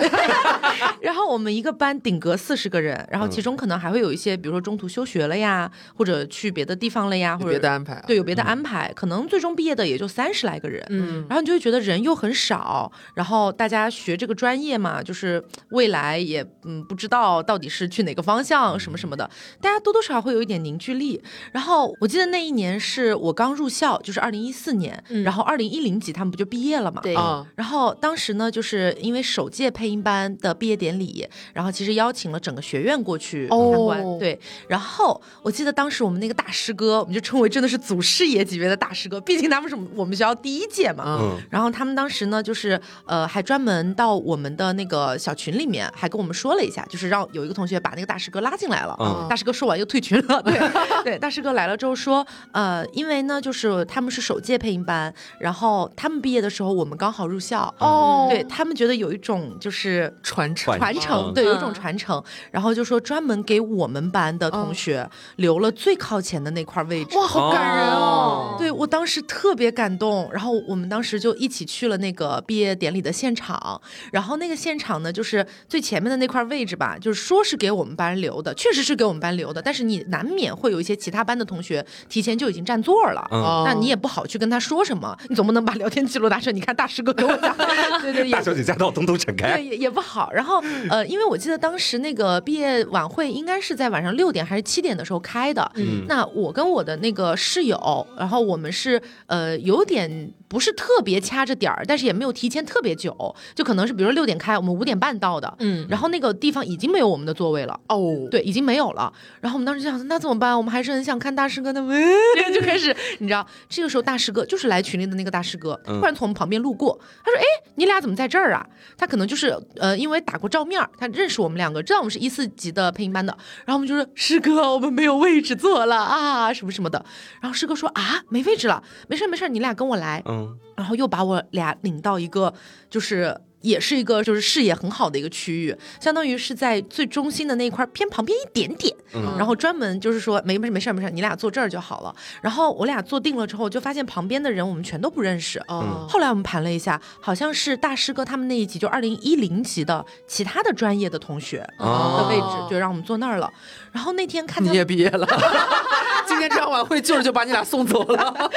[1.01, 19.29] 然后我们一个班顶格四十个人，然后其中可能还会有一些，比如说中途休学了呀，或者去别的地方了呀，或者别的安排，对，有别的安排，可能最终毕业的也就三十来个人，嗯，然后你就会觉得人又很少，然后大家学这个专业嘛，就是未来也嗯不知道到底是去哪个方向什么什么的，
[19.61, 21.23] 大家多多少少会有一点凝聚力。
[21.53, 27.15] 然后我记得那一年是我刚入校，就是二零一四年，然后二零一零级他们不就毕业了嘛，对，
[27.55, 34.39] 然后当时呢，就是因为首届配音班的毕业典礼，然后其实邀请了整个学院过去参观，对。
[34.69, 41.19] 然后我记得当时我们那个大师哥，我们就称为真的是祖师爷级别的大师哥，毕竟他们是我们学校第一届嘛。
[41.21, 41.37] 嗯。
[41.51, 48.97] 然后他们当时呢，就是呃，还专门到我们的那个小群里面，还跟我们说了一下，就是让有一个同学把那个大师哥拉进来了。
[49.01, 49.27] 嗯。
[49.29, 50.41] 大师哥说完又退群了。
[50.43, 50.55] 对
[51.03, 57.75] 对，大师哥来了之后说，呃，因为呢，就是他们是首届配音班，然后他们毕业的时候我们刚好入校。
[57.79, 58.29] 哦。
[58.31, 60.76] 对他们觉得有一种就是传承。
[60.79, 68.57] 传承对，有一种传承，然后就说专门给我们班的同学留了最靠前的那块位置，哇，好感人哦！
[68.59, 73.81] 对我当时特别感动，然后我们当时就一起去了那个毕业典礼的现场，
[74.13, 83.27] 然后那个现场呢，就是最前面的那块位置吧，就是说是给我们班留的，确实是给我们班留的，但是你难免会有一些其他班的同学提前就已经占座了，
[83.65, 87.57] 那你也不好去跟他说什么，你总不能把聊天记录拿出来，你看大师哥给我讲，
[88.03, 90.63] 对 对，大小姐驾到，通通敞开，对也也不好，然后。
[90.91, 95.71] 呃，因为我记得当时那个毕业晚会应该是在晚上六点还是七点的时候开的。
[95.77, 105.53] 嗯，那我跟我的那个室友，然后我们是呃有点不是特别掐着点儿，但是也没有提前特别久，就可能是比如说六点开，我们五点半到的。
[105.59, 107.79] 嗯，然后那个地方已经没有我们的座位了。
[107.89, 109.13] 哦，对，已经没有了。
[109.41, 110.57] 然后我们当时就想，那怎么办？
[110.57, 111.81] 我们还是很想看大师哥的，
[112.55, 117.45] 就开始你知道，这个时候大师哥就是来群里的那个大师哥，突然从我们旁边路过，他说：“哎，
[117.75, 120.81] 你俩怎么在这儿啊？”他可能就是呃，因为打过照面。
[120.99, 123.37] 他认识我们两个，知道我们是一四级的配音班的，
[123.67, 127.05] 然后我们就说师哥，我们没有位置坐了啊，什么什么的。
[127.41, 130.23] 然后师哥说啊，没位置了，没事没事，你俩跟我来。
[130.25, 132.55] 嗯，然后又把我俩领到一个
[132.89, 133.39] 就是。
[133.63, 138.95] 也是一个就是视野很好的一个区域，相当于是在最中心的那一块偏旁边一点点，
[139.37, 142.15] 然后专门就是说没没事没事没事，你俩坐这儿就好了。
[142.41, 145.59] 然后我俩坐定了之后，就发现旁边的人我们全都不认识。
[145.69, 153.53] 哦，后来我们盘了一下，好像是大师哥他们那一级就二零一零级的其他的专业的同学的位置，就让我们坐那儿了。
[153.93, 155.27] 然后那天看你也毕业了，
[156.29, 158.51] 今天这场晚会就是就把你俩送走了。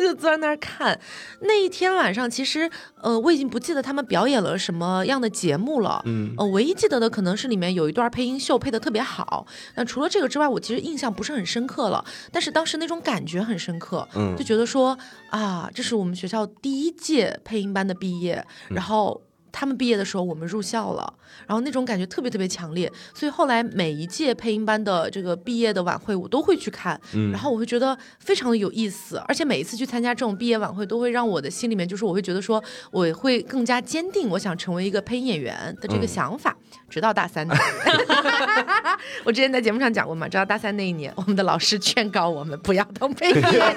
[0.00, 0.98] 就坐在那儿看，
[1.40, 2.70] 那一天晚上其实，
[3.00, 9.46] 呃，我已经不记得他们表演了什么样的节目了，嗯，呃，唯一记得的可能是里面有一段配音秀配的特别好。
[9.74, 14.96] 那除了这个之外，我其实印象不是很深刻了，但是当时那种感觉很深刻，嗯，就觉得说
[15.30, 19.22] 啊，这是我们学校第一届配音班的毕业，然后。
[19.58, 21.14] 他们毕业的时候，我们入校了，
[21.46, 27.00] 然后那种感觉特别特别强烈，所以后来每一届配音班的这个毕业的晚会，我都会去看，
[27.32, 36.54] 然后我会觉得非常的有意思，而且每一次去参加这种毕业晚会，都会让我的心里面就是我会觉得说，我会更加坚定我想成为一个配音演员的这个想法。
[36.88, 37.46] 直到大三，
[39.24, 43.76] 我之前在节目上讲过嘛，直到大三那一年，我们的老师劝告我们不要当配音演员，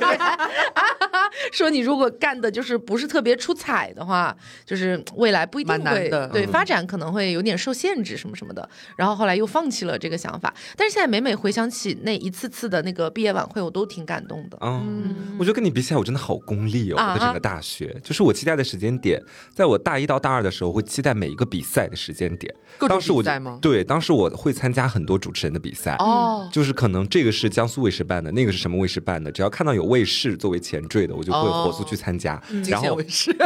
[1.51, 4.35] 说你如果干的就是不是特别出彩的话，
[4.65, 8.67] 就是未来不一定会对发展可能会有点受限制什么什么的。
[8.95, 14.57] 然后后来又放弃了这个想法，但是现在每每回想起那一次次的那个毕业晚会，我都挺感动的。
[14.61, 16.95] 嗯，我觉得跟你比起来，我真的好功利哦。
[16.97, 19.21] 我的整个大学，就是我期待的时间点，
[19.53, 22.53] 在我大一到大二的时候，会期待每一个比赛的时间点。
[22.77, 23.23] 够当时我
[23.61, 32.41] 对，当时我会参加很多主持人的比赛哦，就是可能这个是江苏卫视办的，那个是什么卫视办的，只要看到有卫视作为前缀的，我就会火速去参加。
[32.67, 33.35] 然后卫视。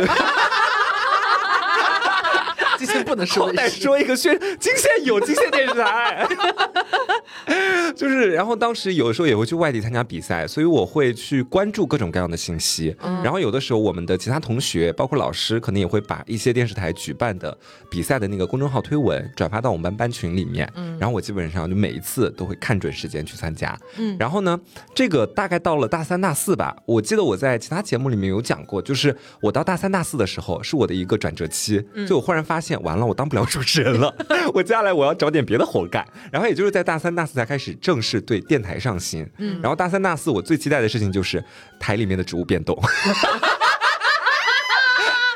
[2.75, 6.27] 金线不能说，再说一个宣金线有金线电视台，
[7.95, 12.95] 就是，然后当时有的时候也会去外地参加比赛，所以我会去关注各种各样的信息。
[13.23, 17.57] 然后有的时候我们的其他同学，包括老师，可能也会把一些电视台举办的
[17.89, 20.69] 比赛的那个公众号推文转发到我们班班群里面。
[20.99, 23.77] 然后我基本上就每一次都会看准时间去参加。
[24.19, 24.59] 然后呢，
[24.93, 32.73] 这个大概到了大三大四吧，我记得我在其他节目里面有讲过，就是我到大三大四的时候是我的一个转折期，就我忽然发现。
[32.83, 34.13] 完了，我当不了主持人了，
[34.53, 36.05] 我接下来我要找点别的活干。
[36.31, 39.29] 然后也就是在大三、大四才开始正式对电台上心。
[39.37, 41.43] 嗯，然后大三、大四我最期待的事情就是
[41.79, 42.75] 台里面的职务变动。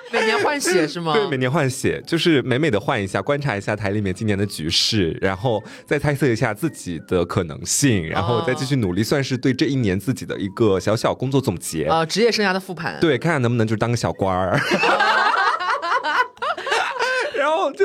[0.10, 1.12] 每年换血是吗？
[1.20, 12.98] 对，每年换血，就是美美的换一下，观察一下台里面今年的局势，然后再猜测一下自己的可能性，然后再继续努力，算是对这一年自己的一个小小工作总结啊，职业生涯的复盘。
[13.02, 14.58] 对，看看能不能就当个小官儿。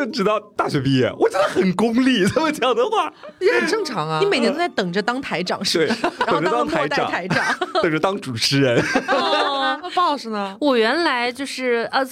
[0.05, 2.27] 就直到大学毕业，我真的很功利。
[2.35, 4.19] 这么讲的话也很正常啊。
[4.21, 6.13] 你每年都在等着当台长，是吧？
[6.27, 7.45] 然后当台长，台长，
[7.83, 8.83] 等着当主持人。
[9.81, 10.57] 那包老师呢？
[10.61, 12.05] 我原来就是呃，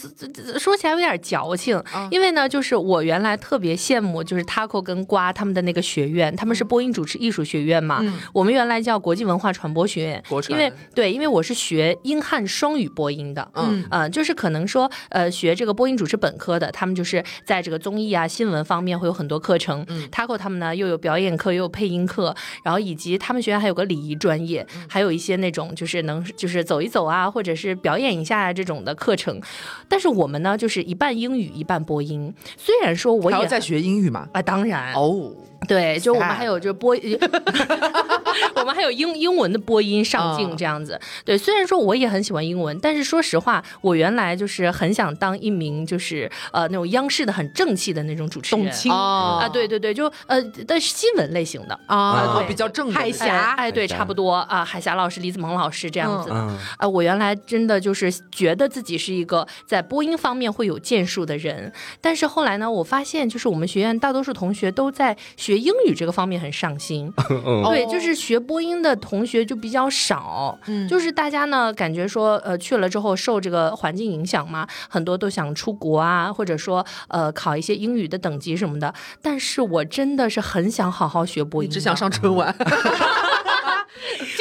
[0.58, 8.02] 说起来有点矫情，因为呢，就是我原来特别羡慕，就是 Taco 跟瓜他们的那个学院，他们是播音主持艺术学院嘛。
[8.32, 13.50] 我们原来叫国际文化传播学院，因为对，因为我是学英汉双语播音的。
[13.54, 19.84] 嗯嗯，就是可能说呃，学这个播音主持本科的，他们就是在这个综艺啊、新闻方面会有很多课程。
[19.88, 22.34] 嗯，Taco 他们呢又有表演课，又有配音课，
[22.64, 29.40] 然后以及他们学院还有个礼仪专业，还有一些那种就是能就是走一走啊，或者是表演一下这种的课程。
[29.88, 32.32] 但是我们呢，就是一半英语一半播音。
[32.56, 35.32] 虽然说我也在学英语嘛，啊，当然哦。
[35.68, 36.96] 对，就我们还有就是播，
[38.56, 40.98] 我们还有英英文的播音上镜这样子。
[41.24, 56.34] 对，虽然说我也很喜欢英文，但是说实话，我原来就是很想当一名就是呃那种央视的很正气的那种主持人董卿啊，对对对，就呃但是新闻类型的啊，比较正海峡，哎对，差不多啊，海峡老师、李子萌老师这样子的
[56.78, 56.88] 啊。
[56.88, 65.49] 我原来真的就是觉得自己是一个在播音方面会有建树的人，但是后来呢，我发现就是我们学院大多数同学都在学。
[65.58, 67.12] 英语这个方面很上心，
[67.64, 78.94] 对，就是学播音的同学就比较少，就是大家呢感觉说，呃，去了之后受这个环境影响嘛，很多都想出国啊，或者说呃考一些英语的等级什么的。
[79.22, 82.54] 但是我真的是很想好好学播音，只想上春晚。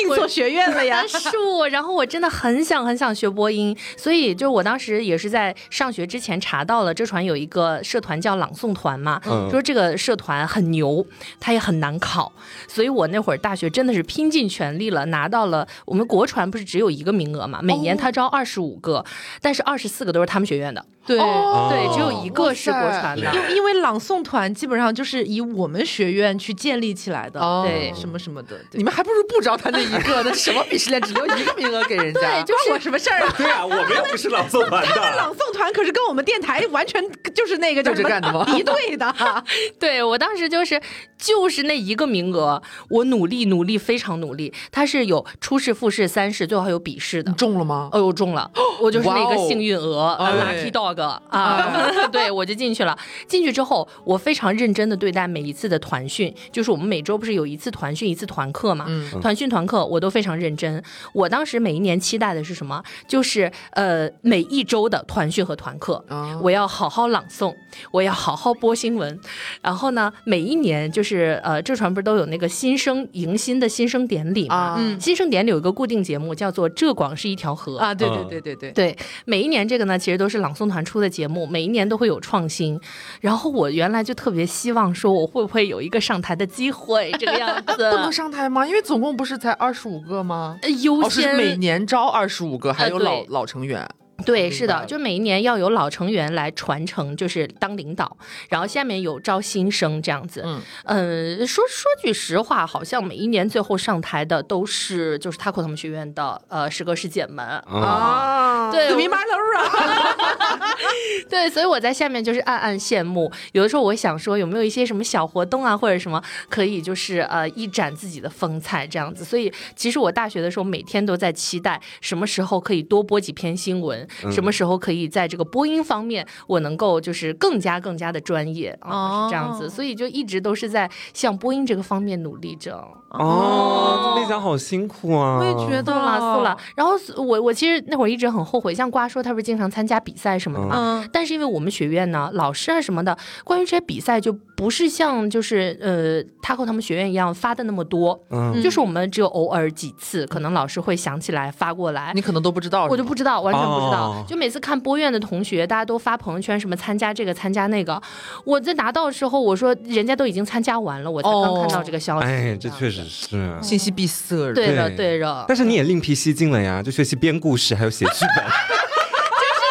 [0.10, 1.03] 进错学院了呀！
[1.07, 11.05] 是我，然后我真的很想很想学播音，所以就我当时也是在上学之前查到了浙传有一个社团叫朗诵团嘛，说这个社团很牛，
[11.39, 12.32] 它也很难考，
[12.68, 19.03] 所以我那会儿大学真的是拼尽全力了，拿到了我们国传不是只有一个名额嘛，每年他招二十五个，
[19.41, 20.84] 但是二十四个都是他们学院的。
[21.05, 23.41] 对对，只有一个是国传的，因。
[23.41, 30.34] 为因为朗诵团基本上就是以我们学院去建立起来的，对什么什么的，你们还不如不招他那一个那？
[30.34, 33.34] 什么鄙视链，只留一个名额给人家，对，就是我什么事儿啊？
[33.38, 37.04] 对啊，我们又不是朗诵团的，他们朗诵团可是跟我们电台完全
[37.36, 38.45] 就是那个就是干的吗？
[38.56, 39.14] 一对的，
[39.80, 40.80] 对我当时就是
[41.18, 47.89] 就是那一个名额，我努力努力非常努力，他是有初试、复试、三试，最后还有笔试的，中了吗？
[47.91, 48.50] 哦，中了，
[48.82, 51.00] 我就是那个幸运鹅，lucky dog。
[51.30, 52.97] 啊， 对我就进去了。
[53.28, 58.86] 进去之后，我非常认真的对待每一次的团训，就是我们每周不是有一次团训，一次团课嘛？
[59.22, 60.83] 团训团课我都非常认真。
[61.13, 62.83] 我当时每一年期待的是什么？
[63.07, 66.03] 就是呃，每一周的团训和团课，
[66.41, 67.55] 我要好好朗诵，
[67.91, 69.19] 我要好好播新闻。
[69.61, 74.75] 然后呢，每一年就是呃，浙传不是都有那个新生迎新的新生典礼嘛？
[74.79, 78.97] 嗯，新生典礼有一个固定节目叫做“浙广是一条河”啊，对对对对对对。
[79.25, 80.83] 每一年这个呢，其实都是朗诵团。
[80.89, 82.79] 出的节目每一年都会有创新，
[83.21, 88.65] 然后我原来就特别希望说我会不会有一个上台的机会，这个样子 不能上台吗？
[88.65, 90.59] 因为总共不是才二十五个吗？
[90.82, 93.88] 优先每年招二十五个，还有老老成员。
[94.26, 98.17] 对，是的，就每一年要有老成员来传承，就是当领导，
[98.49, 100.41] 然后下面有招新生这样子。
[100.45, 110.59] 嗯，呃，说说句实话，好像每一年最后上台的都是就是 Taco 他们学院的呃师哥师姐们啊，对，米八楼啊，
[111.30, 113.32] 对，所以我在下面就是暗暗羡慕。
[113.53, 119.24] 有的时候我想说，有没有一些什么小活动啊，或者什么可以就是呃一展自己的风采这样子。
[119.24, 124.07] 所以其实我大学的时候每天都在期待什么时候可以多播几篇新闻。
[124.32, 132.88] 什么时候可以在这个播音方面，我能够就是更加更加的专业啊，是这样子，所以就一直都是在向播音这个方面努力着。
[133.10, 135.39] 哦，丽江好辛苦啊！
[135.39, 136.57] 我也觉得了，是了。
[136.76, 154.24] 然后我我其实那会儿一直很后悔，像瓜说他不是经常参加比赛什么的嘛，但是因为我们学院呢，老师啊什么的，关于这些比赛就不是像就是呃他和他们学院一样发的那么多，嗯，就是我们只有偶尔几次，可能老师会想起来发过来，你可能都不知道，我就不知道，完全不知道。
[154.28, 157.99] 就每次看播院的同学，大家都发朋友圈什么参加这个参加那个，
[158.45, 162.28] 我在拿到的时候，我说人家都已经参加完了，我才刚看到这个消息。
[162.28, 162.99] 哎，这确实。
[163.08, 165.45] 是信息闭塞，对的对的。
[165.47, 169.62] 但是你也另辟蹊径了呀，就学习编故事，还有写剧本，就是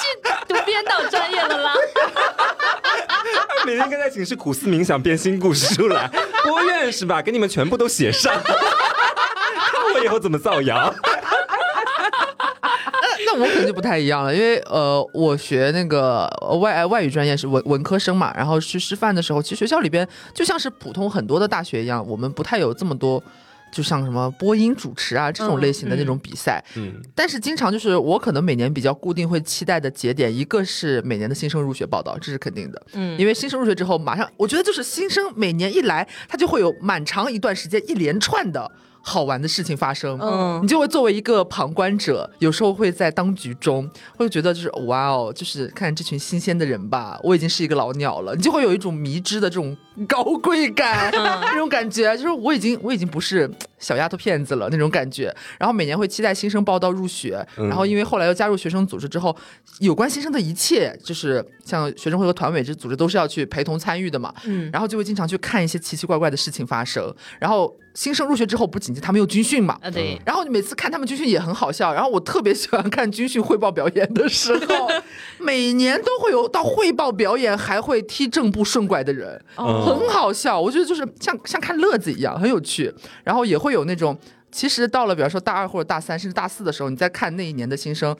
[0.00, 0.06] 去
[0.48, 1.72] 读编导专业的啦。
[3.66, 6.10] 每天跟在寝室苦思冥想编新故事出来，
[6.44, 7.20] 多院是吧？
[7.20, 10.94] 给你们全部都写上， 看我以后怎么造谣。
[13.38, 16.28] 那我可能就不太一样了，因为呃，我学那个
[16.60, 23.22] 外外语专业是文文科生嘛，然后去师范的时候，其实学校里边就像是普通很多的大学一样，我们不太有这么多，
[23.70, 26.64] 就像什么播音主持啊这种类型的那种比赛。
[26.76, 26.94] 嗯。
[27.14, 32.82] 但是经常就是我可能每年比较固定会期待的节点，一个是每年的新生入学报道，这是肯定的。
[32.94, 33.18] 嗯。
[33.18, 38.70] 因为新生入学之后，马上我觉得就是新生每年一来，他就会有蛮长一段时间一连串的。
[39.08, 49.74] 好玩的事情发生，嗯，你就会作为一个旁观者，有时候会在当局中，会觉得就是哇哦，就是看这群新鲜的人吧，我已经是一个老鸟了，你就会有一种迷之的这种
[50.06, 55.34] 高贵感，那种感觉，就是我已经我已经不是小丫头片子了那种感觉。
[55.58, 59.34] 然后每年会期待新生报到入学，然后因为后来又加入学生组织之后，
[59.80, 67.74] 有关新生的一切，就是像学生会和团委这组织都是要去陪同参与的嘛，嗯，然后就会经常去看一些奇奇怪怪的事情发生，然后。
[67.94, 74.88] 新生入学之后不仅仅，他们有军训嘛，啊对，然后每次看他们军训也很好笑，然后我特别喜欢看军训汇报表演的时候，
[75.40, 79.42] 每年都会有到汇报表演还会踢正步顺拐的人，
[79.94, 82.92] 很好笑，我觉得就是像像看乐子一样，很有趣，
[83.24, 84.16] 然后也会有那种，
[84.50, 88.16] 其实到了比方说大二或者大三甚至大四的时候，你再看那一年的新生，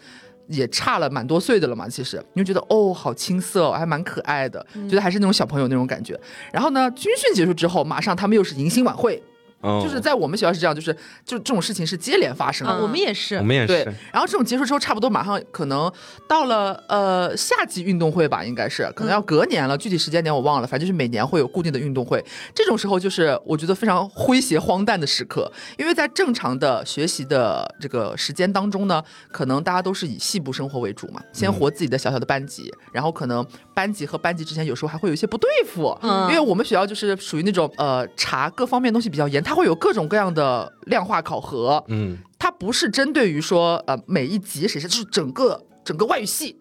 [0.49, 2.23] 也差了蛮多岁的了嘛，其实。
[2.35, 6.19] 你就觉得哦好青涩，还蛮可爱的，觉得还是那种小朋友那种感觉，
[6.53, 9.23] 然后呢军训结束之后，马上他们又是迎新晚会。
[9.63, 10.93] 就是在我们学校是这样，就是
[11.25, 12.81] 就这种事情是接连发生的。
[12.81, 13.67] 我们也是，我们也是。
[13.67, 15.93] 对，然后这种结束之后，差不多马上可能
[16.29, 22.25] 到了呃夏季运动会吧，应该是可能要隔年了，具体时间点我忘了，反正就是每年会有固定的运动会。
[22.55, 29.03] 这种时候就是我觉得非常诙谐荒诞的时刻，因为在正常的学习的这个时间当中呢，
[29.33, 33.45] 可能大家都是以系部生活为主嘛，先活自己的小小的班级，然后可能
[33.75, 39.43] 班级和班级之间有时候还会有一些不对付，因为我们学校就是属于那种呃查各方面东西比较严。
[39.49, 46.55] 它会有各种各样的量化考核，嗯，它不是针对于说呃每一级谁是，就是整个整个外语系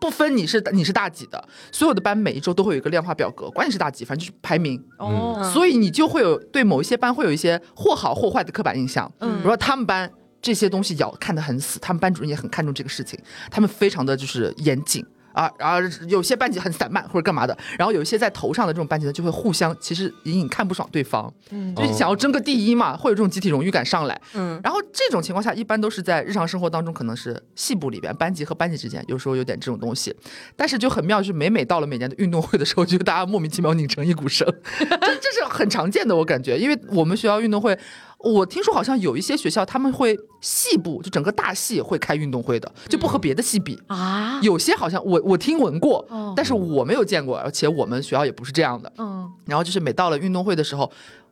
[0.00, 4.82] 不分你是你是大几的，所有的班每一周都会有一个量化表格，管你是大几，反正就是排名。
[4.96, 10.10] 哦，所以你就会有对某一些班会有一些或好或坏的刻板印象，嗯，比如说他们班
[10.40, 13.20] 这些东西咬看得很死，他们班主任也很看重这个事情，
[13.50, 15.04] 他们非常的就是严谨。
[15.32, 15.78] 啊，然后
[16.08, 30.14] 有些班级很散漫或者干嘛的，然后有一些在头上的这种班级呢，就会互相其实隐隐看不爽对方，嗯，就想要争个第一嘛，会有这种集体荣誉感上来，嗯，然后这种情况下一般都是在日常生活当中，可能是系部里边班级和班级之间有时候有点这种东西，
[30.56, 34.46] 但是就很妙，就是每每到了每年的运动会的时候，就大家莫名其妙拧成一股绳，
[34.78, 37.78] 这这是很常见的，我感觉，因为我们学校运动会。
[38.22, 44.40] 我听说好像有一些学校他们会系部就整个大系会开运动会的，就不和别的系比啊。
[44.42, 46.06] 有些好像我我听闻过，
[46.36, 48.92] 但是我没有见过，而且我们学校也不是这样的。
[48.98, 50.90] 嗯，然后就是每到了运动会的时候，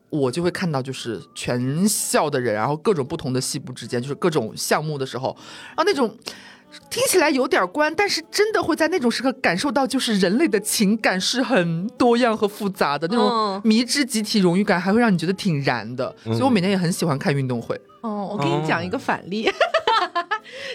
[0.09, 5.35] 我就会看到就是全校的人，然后各种不同的系部之间就是各种项目的时候，
[5.69, 6.15] 然后那种。
[6.89, 16.13] 听起来有点关，但是真的会在那种时刻感受到，就是人类的情感是很多样和复杂的那种迷之集体荣誉感，还会让你觉得挺燃的。
[16.23, 17.79] 所以我每年也很喜欢看运动会。
[18.01, 19.49] 哦，我给你讲一个反例。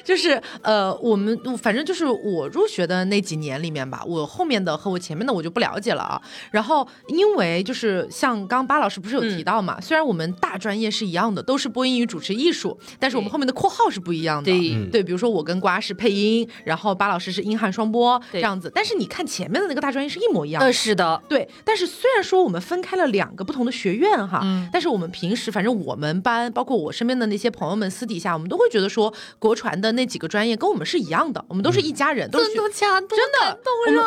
[0.05, 6.21] 就是呃，我们反正就是我入学的那几年里面吧，我后面的和我前面的我就不了解了啊。
[6.51, 14.51] 然后因为就是像刚巴老师不是有提到嘛，虽然我们大专业是一样的，都是播音与主持艺术，但是我们后面的括号是不一样的。
[14.51, 18.71] 对对，比如说我跟瓜是配音，然后巴老师是英汉双播这样子。
[18.75, 20.73] 但是你看前面的那个大专业是一模一样的。
[20.73, 21.49] 是的，对。
[21.65, 29.86] 但是虽然说我们分开了两个不同的学院哈，但是我们平时反正我们班，包括我身边的那些朋友们，私底下我们都会觉得说国传的。
[29.93, 34.03] 那几个专业跟我们是一样的，我们都是一家人，都是真的懂了。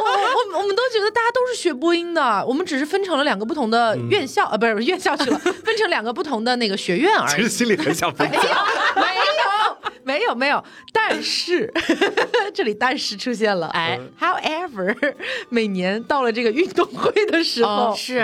[0.00, 7.36] 我我我们都觉得大家都是学播音的，我们只是分成了两个不同的院校啊，不是院校去了，分成两个不同的那个学院而已。
[7.36, 8.28] 其实心里很想分。
[8.30, 9.20] 没有，没有。
[10.02, 11.72] 没有没有，但是
[12.52, 15.14] 这里但是出现了，哎，However，
[15.50, 18.18] 每年到了这个运动会的时候是。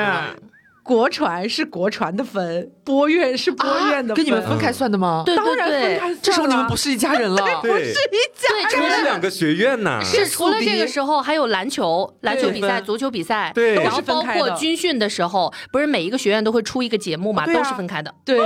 [0.86, 5.24] 国传是国传的分，播院是播院的，跟你们分开算的吗？
[5.26, 6.14] 当然分开。
[6.22, 7.92] 这时候你们不是一家人了， 不是一
[8.72, 10.00] 家，人，是两个学院呐。
[10.04, 18.14] 是除了这个时候，还有篮球、篮球比赛、足球比赛，对，然后包括军训的时候，不是每一个学院都会出一个节目嘛，都是分开的。
[18.24, 18.38] 对。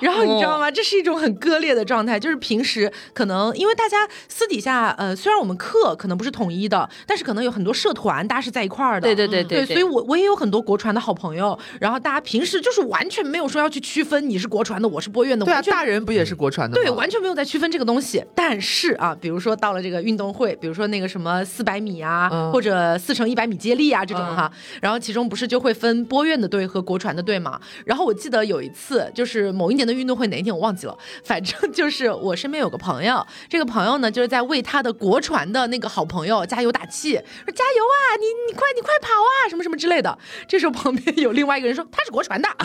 [0.00, 0.70] 然后你知道吗？
[0.70, 9.00] 这是一种很割裂的状态，就是平时可能因为大家私底下，呃，虽然我们课可能不是统一的，但是可能有很多社团，大家是在一块儿的。
[9.00, 9.66] 对对对对。
[9.66, 15.44] 所以我我也有很多国传的好朋友，然后大家平时就是完全没有说要去区分你是国传的，我是播院的。
[15.44, 16.74] 对啊，大人不也是国传的？
[16.74, 18.24] 对，完全没有在区分这个东西。
[18.34, 24.50] 但是啊，比如说到了这个运动会，比如说那个什么四百米啊，或者四乘一百米接力啊这种哈，
[24.80, 27.60] 然后其中不是就会分播院的队和国传的队嘛？
[27.86, 30.72] 然后我记得有一次，就是某一年的运动会哪一天我忘。
[30.72, 40.18] 忘记了， 反正就是我身边有个朋友，这个朋友呢就是在为他的国传的那个好朋友加油打气，说加油啊，你你快你快跑啊，什么什么之类的。
[40.48, 42.48] 这时候旁边有另外一个人说他是国传的。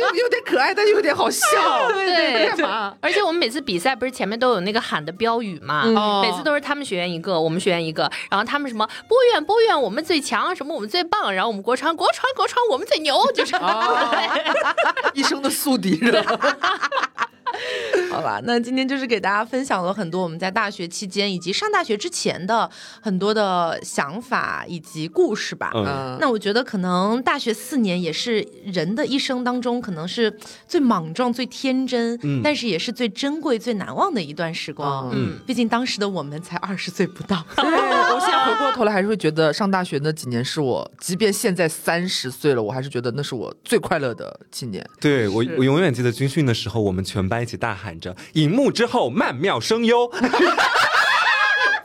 [0.00, 1.46] 有有点可爱，但又有点好笑。
[1.88, 2.94] 对，干嘛？
[3.02, 5.84] 而且我们每次比赛不是前面都有那个喊的标语嘛？
[6.22, 13.54] 每次都是他们学院一个，我们学院一个，然后他们什么波院波院我们最强，什么我们最棒，然后我们国传国传国传我们最牛，就是
[15.12, 16.24] 一生的宿敌人。
[18.10, 22.68] 好吧，那今天就是给大家分享了很多我们在大学期间以及上大学之前的
[23.00, 25.70] 很多的想法以及故事吧。
[25.74, 30.32] 嗯，那我觉得可能大学四年也是人的一生当中可能是
[30.66, 35.10] 最莽撞、最天真，但是也是最珍贵、最难忘的一段时光。
[35.12, 37.44] 嗯，毕竟当时的我们才二十岁不到。
[37.56, 44.84] 对，我现在回过头来还是会觉得上大学那几年是我，即便现在三十岁了，我还是觉得那是我最快乐的几年。
[45.00, 50.10] 对我，我永远记得军训的时候，我们全班一起大喊着“荧幕之后曼妙声优”。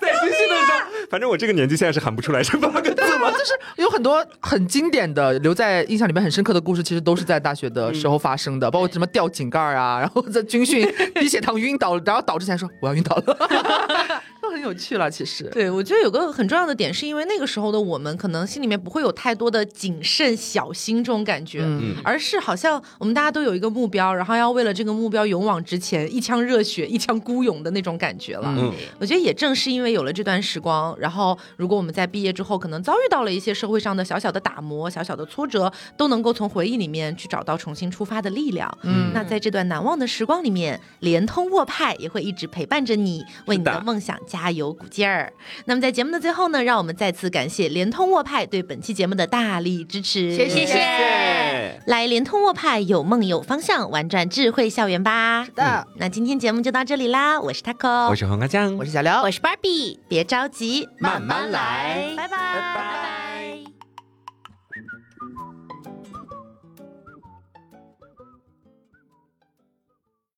[0.02, 0.80] 在军训的时候，
[1.10, 3.32] 反正我这个年纪现在是喊不出来这八个字了。
[3.32, 14.22] 就是有很多很经典的、留在印象里面很深刻的故事，其实都是在大学的时候发生的，包括什么掉井盖啊，然后在军训 低血糖晕倒，然后倒之前说我要晕倒了。
[14.46, 15.50] 都很有趣了，其实。
[15.52, 28.54] 对，我觉得有个很重要的点，是因为那个时候的我们，可能心里面不会有太多的谨慎小心这种感觉，嗯，而是好像我们大家都有一个目标，然后要为了这个目标勇往直前，一腔热血，一腔孤勇的那种感觉了。
[28.58, 38.72] 嗯，我觉得也正是因为有了这段时光，然后如果我们在毕业之后，可能遭遇到了一些社会上的小小的打磨、小小的挫折，都能够从回忆里面去找到重新出发的力量。
[38.84, 44.16] 嗯，那在这段难忘的时光里面，联通沃派也会一直陪伴着你，为你的梦想。
[44.26, 45.32] 加油鼓劲儿！
[45.66, 51.82] 那么在节目的最后呢，让我们再次感谢联通沃派对本期节目的大力支持，谢谢！
[51.88, 55.44] 来联通沃派，有梦有方向，玩转智慧校园吧！
[55.46, 57.40] 是的，那今天节目就到这里啦！
[57.40, 63.25] 我是 taco，我是黄瓜酱，我是小刘，我是 Barbie，别着急，慢慢来，拜拜，拜拜。